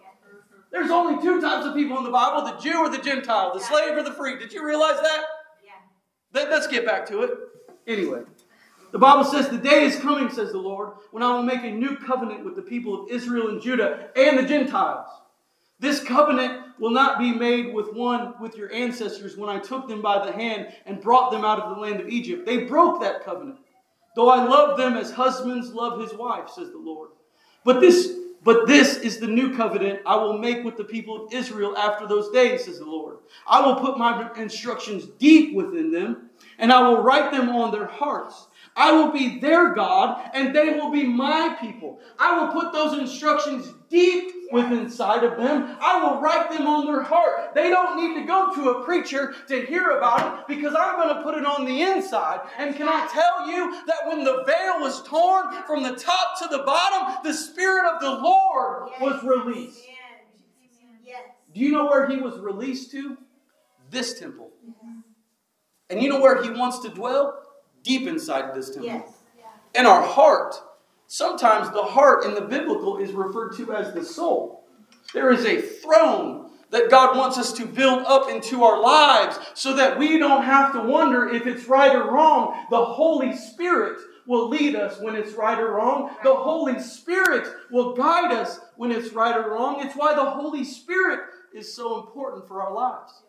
[0.74, 3.59] There's only two types of people in the Bible the Jew or the Gentile, the
[3.59, 4.39] slave or the free.
[4.39, 5.24] Did you realize that?
[5.63, 6.49] Yeah.
[6.49, 7.32] Let's get back to it.
[7.86, 8.24] Anyway,
[8.91, 11.69] the Bible says, The day is coming, says the Lord, when I will make a
[11.69, 15.07] new covenant with the people of Israel and Judah and the Gentiles.
[15.80, 20.01] This covenant will not be made with one with your ancestors when I took them
[20.01, 22.47] by the hand and brought them out of the land of Egypt.
[22.47, 23.59] They broke that covenant.
[24.15, 27.09] Though I love them as husbands love his wife, says the Lord.
[27.63, 31.34] But this but this is the new covenant I will make with the people of
[31.34, 33.18] Israel after those days, says the Lord.
[33.48, 37.86] I will put my instructions deep within them, and I will write them on their
[37.86, 38.48] hearts.
[38.76, 42.00] I will be their God, and they will be my people.
[42.20, 45.78] I will put those instructions deep within inside of them.
[45.82, 47.54] I will write them on their heart.
[47.56, 51.16] They don't need to go to a preacher to hear about it because I'm going
[51.16, 52.41] to put it on the inside.
[52.58, 56.48] And can I tell you that when the veil was torn from the top to
[56.50, 59.82] the bottom, the Spirit of the Lord was released.
[61.54, 63.18] Do you know where he was released to?
[63.91, 64.52] This temple.
[65.89, 67.44] And you know where he wants to dwell?
[67.84, 68.86] deep inside this temple.
[68.86, 69.14] Yes.
[69.76, 70.56] In our heart.
[71.14, 74.66] Sometimes the heart in the biblical is referred to as the soul.
[75.14, 79.76] There is a throne that God wants us to build up into our lives so
[79.76, 82.66] that we don't have to wonder if it's right or wrong.
[82.72, 86.09] The Holy Spirit will lead us when it's right or wrong.
[86.24, 89.86] The Holy Spirit will guide us when it's right or wrong.
[89.86, 91.20] It's why the Holy Spirit
[91.53, 93.22] is so important for our lives.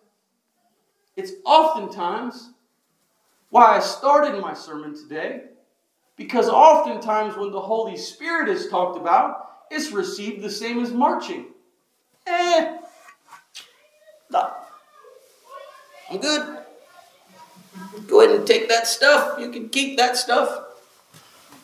[1.16, 2.48] It's oftentimes
[3.50, 5.48] why I started my sermon today,
[6.16, 11.46] because oftentimes when the Holy Spirit is talked about, it's received the same as marching.
[12.26, 12.78] Eh,
[14.30, 14.52] no.
[16.10, 16.58] I'm good.
[18.06, 19.38] Go ahead and take that stuff.
[19.40, 20.64] You can keep that stuff.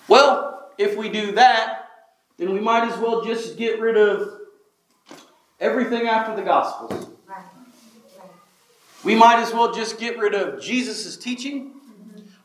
[0.08, 1.88] Well, if we do that,
[2.36, 4.40] then we might as well just get rid of
[5.60, 7.08] everything after the Gospels.
[9.04, 11.79] We might as well just get rid of Jesus' teaching.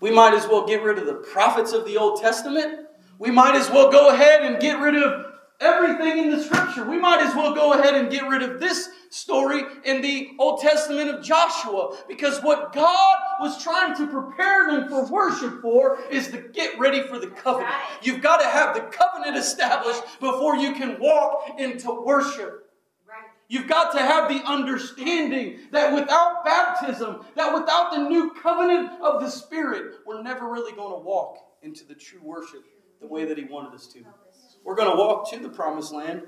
[0.06, 2.86] We might as well get rid of the prophets of the Old Testament.
[3.18, 5.26] We might as well go ahead and get rid of
[5.60, 6.88] everything in the scripture.
[6.88, 10.62] We might as well go ahead and get rid of this story in the Old
[10.62, 16.28] Testament of Joshua because what God was trying to prepare them for worship for is
[16.28, 17.74] to get ready for the covenant.
[18.04, 22.65] You've got to have the covenant established before you can walk into worship.
[23.48, 29.22] You've got to have the understanding that without baptism, that without the new covenant of
[29.22, 32.64] the Spirit, we're never really going to walk into the true worship
[33.02, 34.04] the way that He wanted us to.
[34.64, 36.24] We're going to walk to the promised land.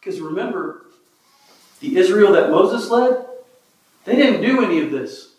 [0.00, 0.86] Because remember,
[1.80, 3.26] the Israel that Moses led,
[4.04, 5.34] they didn't do any of this.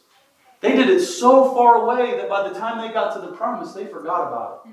[0.61, 3.71] They did it so far away that by the time they got to the promise,
[3.71, 4.71] they forgot about it.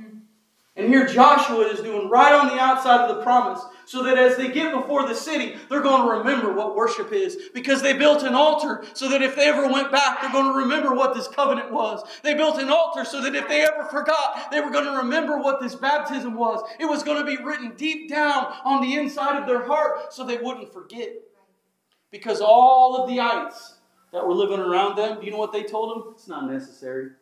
[0.77, 4.37] And here Joshua is doing right on the outside of the promise, so that as
[4.37, 7.49] they get before the city, they're going to remember what worship is.
[7.55, 10.59] Because they built an altar so that if they ever went back, they're going to
[10.59, 12.03] remember what this covenant was.
[12.23, 15.39] They built an altar so that if they ever forgot, they were going to remember
[15.39, 16.63] what this baptism was.
[16.79, 20.25] It was going to be written deep down on the inside of their heart so
[20.25, 21.09] they wouldn't forget.
[22.11, 23.77] Because all of the ites
[24.13, 26.13] that were living around them, do you know what they told them?
[26.15, 27.13] It's not necessary.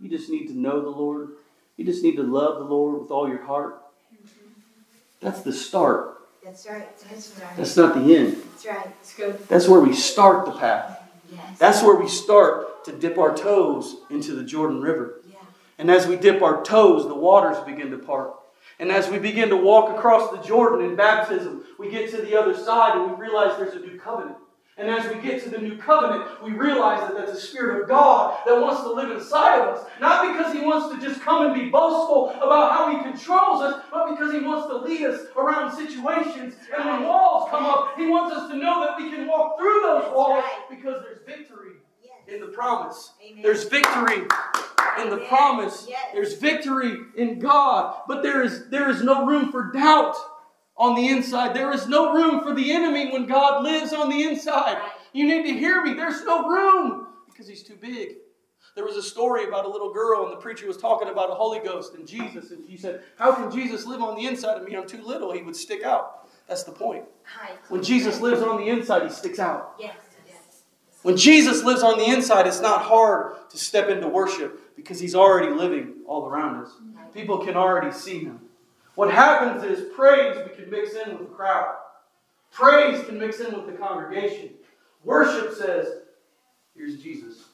[0.00, 1.30] You just need to know the Lord
[1.76, 3.82] you just need to love the Lord with all your heart.
[5.20, 6.18] That's the start.
[6.44, 6.88] That's right.
[7.08, 7.56] That's right.
[7.56, 8.36] That's not the end.
[8.36, 8.84] That's right.
[8.84, 9.48] That's good.
[9.48, 10.98] That's where we start the path.
[11.30, 11.58] Yes.
[11.58, 15.20] That's where we start to dip our toes into the Jordan River.
[15.30, 15.36] Yeah.
[15.78, 18.34] And as we dip our toes, the waters begin to part.
[18.78, 22.38] And as we begin to walk across the Jordan in baptism, we get to the
[22.38, 24.36] other side and we realize there's a new covenant.
[24.78, 27.88] And as we get to the new covenant, we realize that that's the Spirit of
[27.88, 29.86] God that wants to live inside of us.
[30.00, 33.82] Not because He wants to just come and be boastful about how He controls us,
[33.90, 36.54] but because He wants to lead us around situations.
[36.76, 39.80] And when walls come up, He wants us to know that we can walk through
[39.82, 41.72] those walls because there's victory
[42.26, 43.12] in the promise.
[43.42, 44.26] There's victory
[45.02, 45.86] in the promise.
[46.14, 47.96] There's victory in God.
[48.08, 50.16] But there is, there is no room for doubt
[50.82, 51.54] on the inside.
[51.54, 54.82] There is no room for the enemy when God lives on the inside.
[55.12, 55.94] You need to hear me.
[55.94, 58.16] There's no room because he's too big.
[58.74, 61.34] There was a story about a little girl, and the preacher was talking about a
[61.34, 62.50] Holy Ghost and Jesus.
[62.50, 64.74] And she said, How can Jesus live on the inside of me?
[64.74, 65.30] I'm too little.
[65.32, 66.28] He would stick out.
[66.48, 67.04] That's the point.
[67.68, 69.74] When Jesus lives on the inside, he sticks out.
[71.02, 75.14] When Jesus lives on the inside, it's not hard to step into worship because he's
[75.14, 76.72] already living all around us.
[77.14, 78.40] People can already see him.
[78.94, 81.76] What happens is praise we can mix in with the crowd.
[82.50, 84.50] Praise can mix in with the congregation.
[85.04, 85.88] Worship says,
[86.76, 87.44] here's Jesus.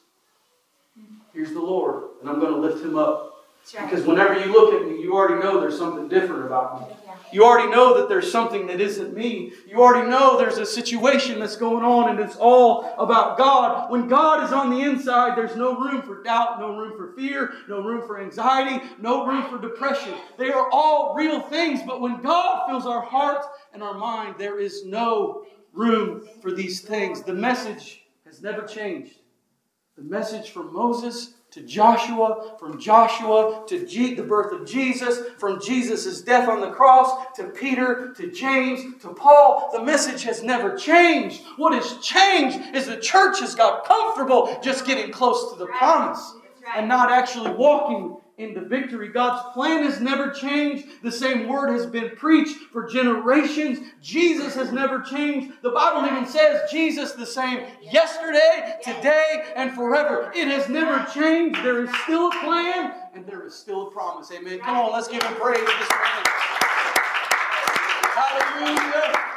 [1.33, 3.45] here's the Lord, and I'm going to lift him up.
[3.71, 6.95] Because whenever you look at me, you already know there's something different about me.
[7.31, 9.53] You already know that there's something that isn't me.
[9.67, 13.91] You already know there's a situation that's going on and it's all about God.
[13.91, 17.53] When God is on the inside, there's no room for doubt, no room for fear,
[17.67, 20.13] no room for anxiety, no room for depression.
[20.37, 24.59] They are all real things, but when God fills our heart and our mind, there
[24.59, 27.21] is no room for these things.
[27.21, 29.15] The message has never changed.
[29.97, 35.61] The message from Moses to Joshua, from Joshua to G- the birth of Jesus, from
[35.61, 39.69] Jesus' death on the cross to Peter to James to Paul.
[39.71, 41.41] The message has never changed.
[41.57, 46.35] What has changed is the church has got comfortable just getting close to the promise
[46.75, 49.09] and not actually walking into victory.
[49.09, 50.87] God's plan has never changed.
[51.03, 53.79] The same word has been preached for generations.
[54.01, 55.61] Jesus has never changed.
[55.61, 60.31] The Bible even says Jesus the same yesterday, today, and forever.
[60.33, 61.61] It has never changed.
[61.63, 64.31] There is still a plan and there is still a promise.
[64.31, 64.59] Amen.
[64.59, 66.25] Come on, let's give him praise this morning.
[68.15, 69.28] Hallelujah.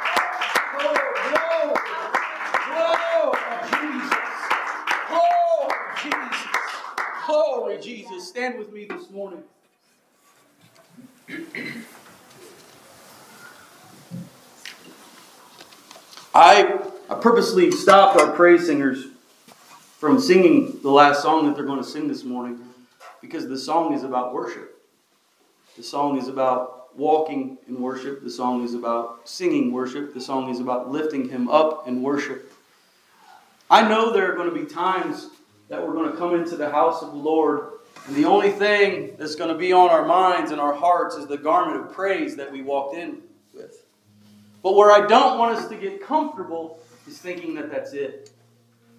[7.73, 8.27] Glory, Jesus.
[8.27, 9.43] Stand with me this morning.
[16.35, 19.07] I, I purposely stopped our praise singers
[19.97, 22.59] from singing the last song that they're going to sing this morning
[23.21, 24.79] because the song is about worship.
[25.77, 28.23] The song is about walking in worship.
[28.23, 30.13] The song is about singing worship.
[30.13, 32.51] The song is about lifting Him up in worship.
[33.69, 35.29] I know there are going to be times
[35.69, 37.69] that we're going to come into the house of the Lord.
[38.07, 41.27] And the only thing that's going to be on our minds and our hearts is
[41.27, 43.21] the garment of praise that we walked in
[43.53, 43.85] with.
[44.61, 48.31] But where I don't want us to get comfortable is thinking that that's it.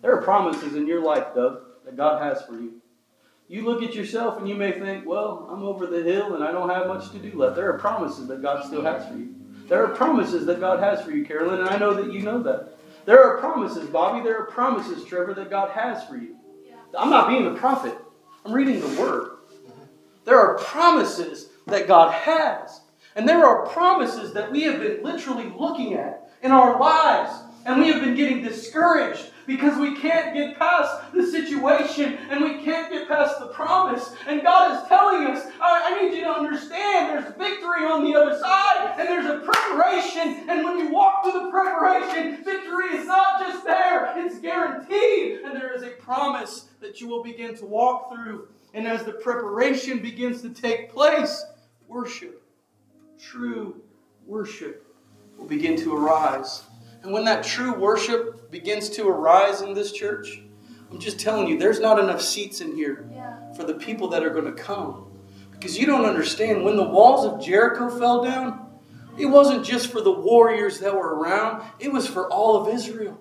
[0.03, 2.81] There are promises in your life, Doug, that God has for you.
[3.49, 6.51] You look at yourself and you may think, well, I'm over the hill and I
[6.51, 7.57] don't have much to do left.
[7.57, 9.35] There are promises that God still has for you.
[9.69, 12.43] There are promises that God has for you, Carolyn, and I know that you know
[12.43, 12.71] that.
[13.07, 16.37] There are promises, Bobby, there are promises, Trevor, that God has for you.
[16.99, 17.97] I'm not being a prophet.
[18.45, 19.39] I'm reading the Word.
[20.25, 22.81] There are promises that God has.
[23.17, 27.33] And there are promises that we have been literally looking at in our lives.
[27.65, 32.63] And we have been getting discouraged because we can't get past the situation and we
[32.63, 34.15] can't get past the promise.
[34.27, 38.15] And God is telling us, I, I, need you to understand there's victory on the
[38.15, 40.49] other side and there's a preparation.
[40.49, 45.41] And when you walk through the preparation, victory is not just there, it's guaranteed.
[45.41, 48.49] And there is a promise that you will begin to walk through.
[48.75, 51.45] And as the preparation begins to take place,
[51.89, 52.43] worship,
[53.19, 53.81] true
[54.27, 54.87] worship,
[55.39, 56.65] will begin to arise.
[57.05, 60.41] And when that true worship begins to arise in this church,
[60.91, 63.07] I'm just telling you, there's not enough seats in here
[63.55, 65.13] for the people that are going to come.
[65.51, 68.71] Because you don't understand, when the walls of Jericho fell down,
[69.19, 73.21] it wasn't just for the warriors that were around, it was for all of Israel.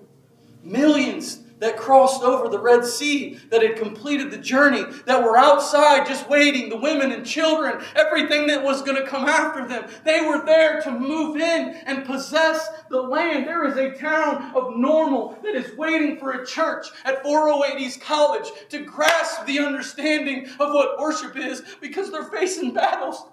[0.62, 6.06] Millions that crossed over the Red Sea, that had completed the journey, that were outside
[6.06, 9.88] just waiting, the women and children, everything that was going to come after them.
[10.04, 13.46] They were there to move in and possess the land.
[13.46, 18.00] There is a town of Normal that is waiting for a church at 408 East
[18.00, 23.24] College to grasp the understanding of what worship is because they're facing battles.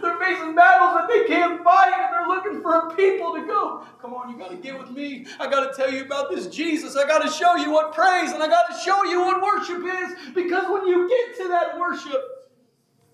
[0.00, 3.84] They're facing battles that they can't fight, and they're looking for a people to go.
[4.00, 5.26] Come on, you got to get with me.
[5.38, 6.96] I got to tell you about this Jesus.
[6.96, 9.84] I got to show you what praise, and I got to show you what worship
[9.84, 10.32] is.
[10.34, 12.50] Because when you get to that worship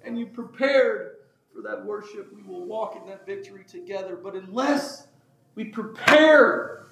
[0.05, 1.17] and you prepared
[1.55, 4.17] for that worship, we will walk in that victory together.
[4.17, 5.09] But unless
[5.57, 6.87] we prepare,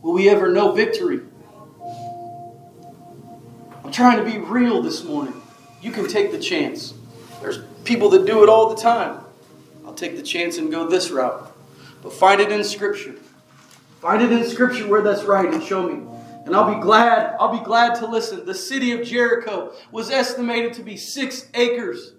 [0.00, 1.20] will we ever know victory?
[3.84, 5.34] I'm trying to be real this morning.
[5.82, 6.94] You can take the chance.
[7.40, 9.20] There's people that do it all the time.
[9.84, 11.52] I'll take the chance and go this route.
[12.02, 13.14] But find it in Scripture.
[14.00, 16.06] Find it in Scripture where that's right and show me.
[16.44, 18.44] And I'll be glad, I'll be glad to listen.
[18.44, 22.12] The city of Jericho was estimated to be six acres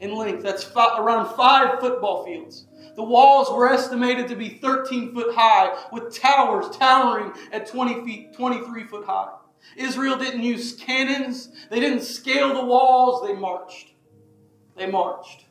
[0.00, 0.42] in length.
[0.42, 2.66] That's five, around five football fields.
[2.96, 8.34] The walls were estimated to be 13 foot high, with towers towering at 20 feet,
[8.34, 9.32] 23 foot high.
[9.76, 11.48] Israel didn't use cannons.
[11.70, 13.26] They didn't scale the walls.
[13.26, 13.93] They marched.
[14.76, 15.46] They marched.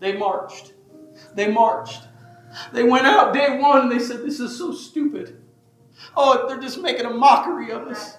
[0.00, 0.74] They marched.
[1.34, 2.02] They marched.
[2.72, 5.40] They went out day one and they said, This is so stupid.
[6.16, 8.18] Oh, they're just making a mockery of us.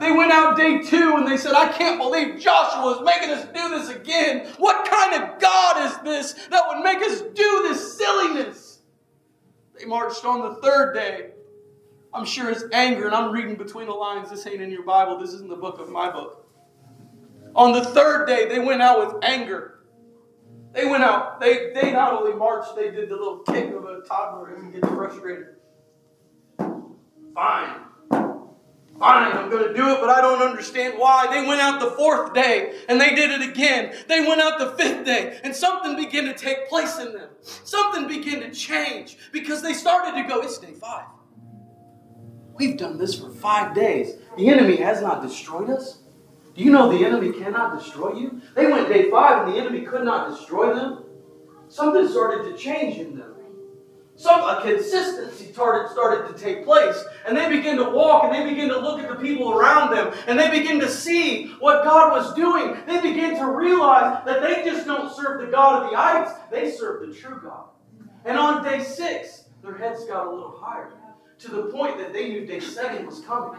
[0.00, 3.44] They went out day two and they said, I can't believe Joshua is making us
[3.54, 4.46] do this again.
[4.56, 8.80] What kind of God is this that would make us do this silliness?
[9.78, 11.30] They marched on the third day.
[12.12, 14.30] I'm sure is anger, and I'm reading between the lines.
[14.30, 16.48] This ain't in your Bible, this isn't the book of my book.
[17.56, 19.73] On the third day, they went out with anger.
[20.74, 21.40] They went out.
[21.40, 24.88] They, they not only marched, they did the little kick of a toddler and gets
[24.88, 25.46] frustrated.
[27.34, 27.80] Fine.
[28.98, 31.26] Fine, I'm going to do it, but I don't understand why.
[31.32, 33.94] They went out the fourth day and they did it again.
[34.08, 37.28] They went out the fifth day and something began to take place in them.
[37.42, 41.06] Something began to change because they started to go, it's day five.
[42.54, 44.14] We've done this for five days.
[44.36, 45.98] The enemy has not destroyed us.
[46.54, 48.40] Do you know the enemy cannot destroy you?
[48.54, 51.04] They went day five and the enemy could not destroy them.
[51.68, 53.34] Something started to change in them.
[54.16, 57.04] Some a consistency started, started to take place.
[57.26, 60.14] And they begin to walk and they begin to look at the people around them
[60.28, 62.76] and they begin to see what God was doing.
[62.86, 66.70] They begin to realize that they just don't serve the God of the idols, they
[66.70, 67.64] serve the true God.
[68.24, 70.92] And on day six, their heads got a little higher
[71.40, 73.58] to the point that they knew day seven was coming.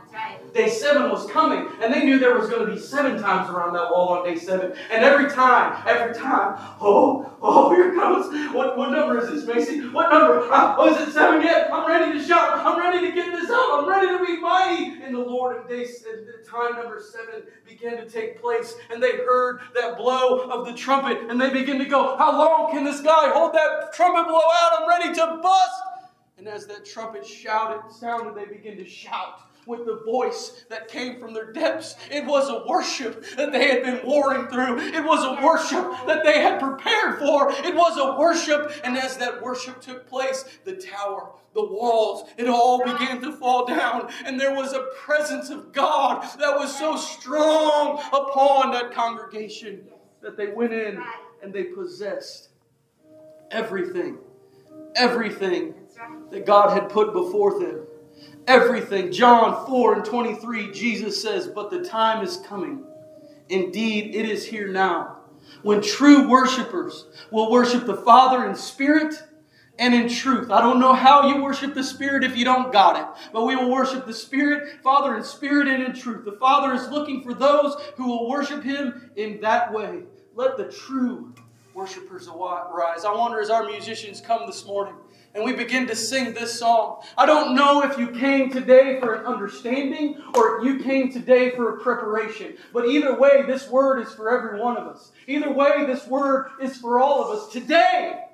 [0.53, 3.73] Day seven was coming, and they knew there was going to be seven times around
[3.73, 4.73] that wall on day seven.
[4.91, 8.25] And every time, every time, oh, oh, here comes.
[8.53, 9.87] What, what number is this, Macy?
[9.89, 10.51] What number?
[10.51, 11.69] Uh, oh, is it seven yet?
[11.71, 12.59] I'm ready to shout.
[12.65, 13.67] I'm ready to get this up.
[13.73, 15.57] I'm ready to be mighty in the Lord.
[15.57, 15.85] And day
[16.47, 21.29] time number seven began to take place, and they heard that blow of the trumpet,
[21.29, 24.81] and they begin to go, How long can this guy hold that trumpet blow out?
[24.81, 25.81] I'm ready to bust.
[26.37, 31.19] And as that trumpet shouted, sounded, they began to shout with the voice that came
[31.19, 31.95] from their depths.
[32.11, 34.79] It was a worship that they had been warring through.
[34.79, 37.51] It was a worship that they had prepared for.
[37.65, 38.71] It was a worship.
[38.83, 43.65] And as that worship took place, the tower, the walls, it all began to fall
[43.65, 44.09] down.
[44.25, 49.87] And there was a presence of God that was so strong upon that congregation
[50.21, 51.01] that they went in
[51.41, 52.49] and they possessed
[53.51, 54.17] everything.
[54.95, 55.73] Everything
[56.31, 57.81] that God had put before them.
[58.47, 59.11] Everything.
[59.11, 62.83] John 4 and 23, Jesus says, But the time is coming.
[63.49, 65.17] Indeed, it is here now.
[65.61, 69.15] When true worshipers will worship the Father in spirit
[69.77, 70.51] and in truth.
[70.51, 73.55] I don't know how you worship the Spirit if you don't got it, but we
[73.55, 76.25] will worship the Spirit, Father in spirit and in truth.
[76.25, 80.03] The Father is looking for those who will worship Him in that way.
[80.33, 81.33] Let the true
[81.73, 83.03] worshipers arise.
[83.05, 84.95] I wonder as our musicians come this morning,
[85.35, 87.03] and we begin to sing this song.
[87.17, 91.51] I don't know if you came today for an understanding or if you came today
[91.51, 92.55] for a preparation.
[92.73, 95.11] But either way, this word is for every one of us.
[95.27, 97.51] Either way, this word is for all of us.
[97.51, 98.24] Today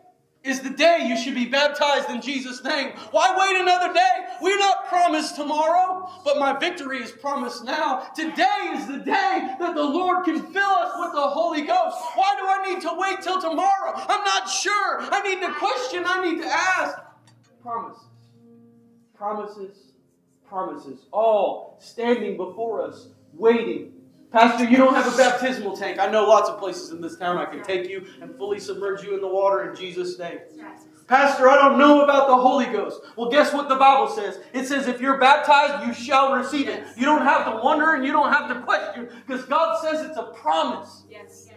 [0.43, 2.93] is the day you should be baptized in Jesus' name.
[3.11, 4.25] Why wait another day?
[4.41, 8.07] We're not promised tomorrow, but my victory is promised now.
[8.15, 11.97] Today is the day that the Lord can fill us with the Holy Ghost.
[12.15, 13.93] Why do I need to wait till tomorrow?
[13.95, 14.99] I'm not sure.
[15.01, 16.03] I need to question.
[16.07, 16.97] I need to ask.
[17.61, 18.03] Promises.
[19.15, 19.91] Promises.
[20.49, 21.05] Promises.
[21.11, 23.93] All standing before us, waiting
[24.31, 25.99] Pastor, you don't have a baptismal tank.
[25.99, 29.03] I know lots of places in this town I can take you and fully submerge
[29.03, 30.39] you in the water in Jesus' name.
[31.07, 33.01] Pastor, I don't know about the Holy Ghost.
[33.17, 34.39] Well, guess what the Bible says?
[34.53, 36.85] It says, if you're baptized, you shall receive it.
[36.95, 40.17] You don't have to wonder and you don't have to question because God says it's
[40.17, 41.03] a promise.
[41.09, 41.49] Yes.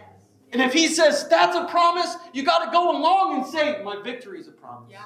[0.51, 4.01] And if He says that's a promise, you got to go along and say, My
[4.01, 4.89] victory is a promise.
[4.91, 5.03] Yeah.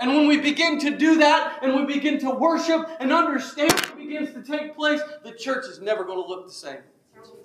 [0.00, 3.98] And when we begin to do that and we begin to worship and understand what
[3.98, 6.78] begins to take place, the church is never going to look the same.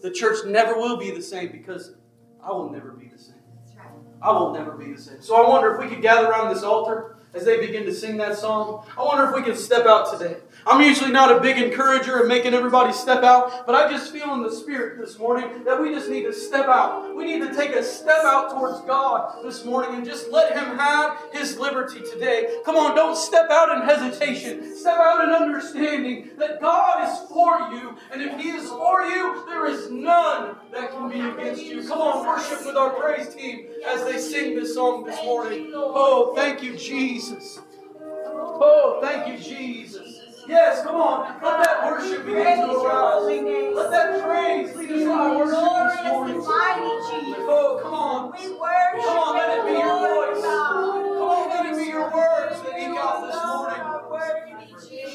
[0.02, 1.96] The church never will be the same because
[2.42, 3.36] I will never be the same.
[4.22, 5.22] I will never be the same.
[5.22, 8.16] So I wonder if we could gather around this altar as they begin to sing
[8.18, 8.86] that song.
[8.98, 10.38] I wonder if we can step out today.
[10.68, 14.34] I'm usually not a big encourager of making everybody step out, but I just feel
[14.34, 17.16] in the spirit this morning that we just need to step out.
[17.16, 20.78] We need to take a step out towards God this morning and just let Him
[20.78, 22.62] have His liberty today.
[22.66, 24.76] Come on, don't step out in hesitation.
[24.76, 29.46] Step out in understanding that God is for you, and if He is for you,
[29.48, 31.88] there is none that can be against you.
[31.88, 35.72] Come on, worship with our praise team as they sing this song this morning.
[35.76, 37.60] Oh, thank you, Jesus.
[38.58, 39.95] Oh, thank you, Jesus.
[40.48, 41.42] Yes, come on.
[41.44, 43.76] Let that worship begin to arise.
[43.76, 46.42] Let that praise lead us in our worship this morning.
[47.48, 48.32] Oh, come on.
[48.34, 50.44] Come on, let it be your voice.
[50.44, 53.84] Come on, let it be your words that eke out this morning.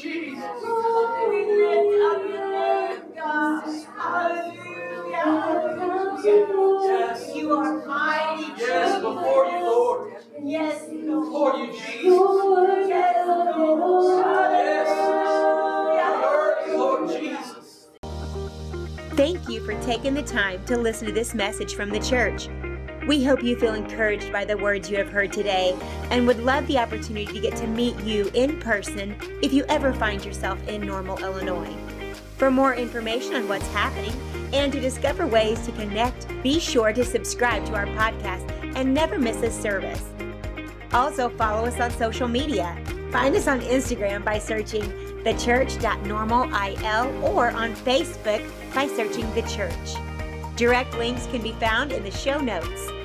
[0.01, 0.63] Jesus.
[1.29, 3.85] We live on your name, God.
[3.97, 5.25] Hallelujah.
[6.85, 7.35] Yes.
[7.35, 8.45] You are mighty.
[8.53, 8.59] Jesus.
[8.69, 10.13] Yes, before you, Lord.
[10.43, 12.89] Yes, Before you, Jesus.
[12.89, 14.51] Yes, Lord.
[14.51, 15.00] Jesus.
[19.21, 22.49] Thank you for taking the time to listen to this message from the church.
[23.05, 25.77] We hope you feel encouraged by the words you have heard today
[26.09, 29.93] and would love the opportunity to get to meet you in person if you ever
[29.93, 31.71] find yourself in Normal, Illinois.
[32.37, 34.13] For more information on what's happening
[34.53, 39.19] and to discover ways to connect, be sure to subscribe to our podcast and never
[39.19, 40.03] miss a service.
[40.93, 42.75] Also, follow us on social media.
[43.11, 44.81] Find us on Instagram by searching
[45.21, 48.43] thechurch.normalil or on Facebook
[48.73, 50.55] by searching The Church.
[50.55, 53.00] Direct links can be found in the show notes.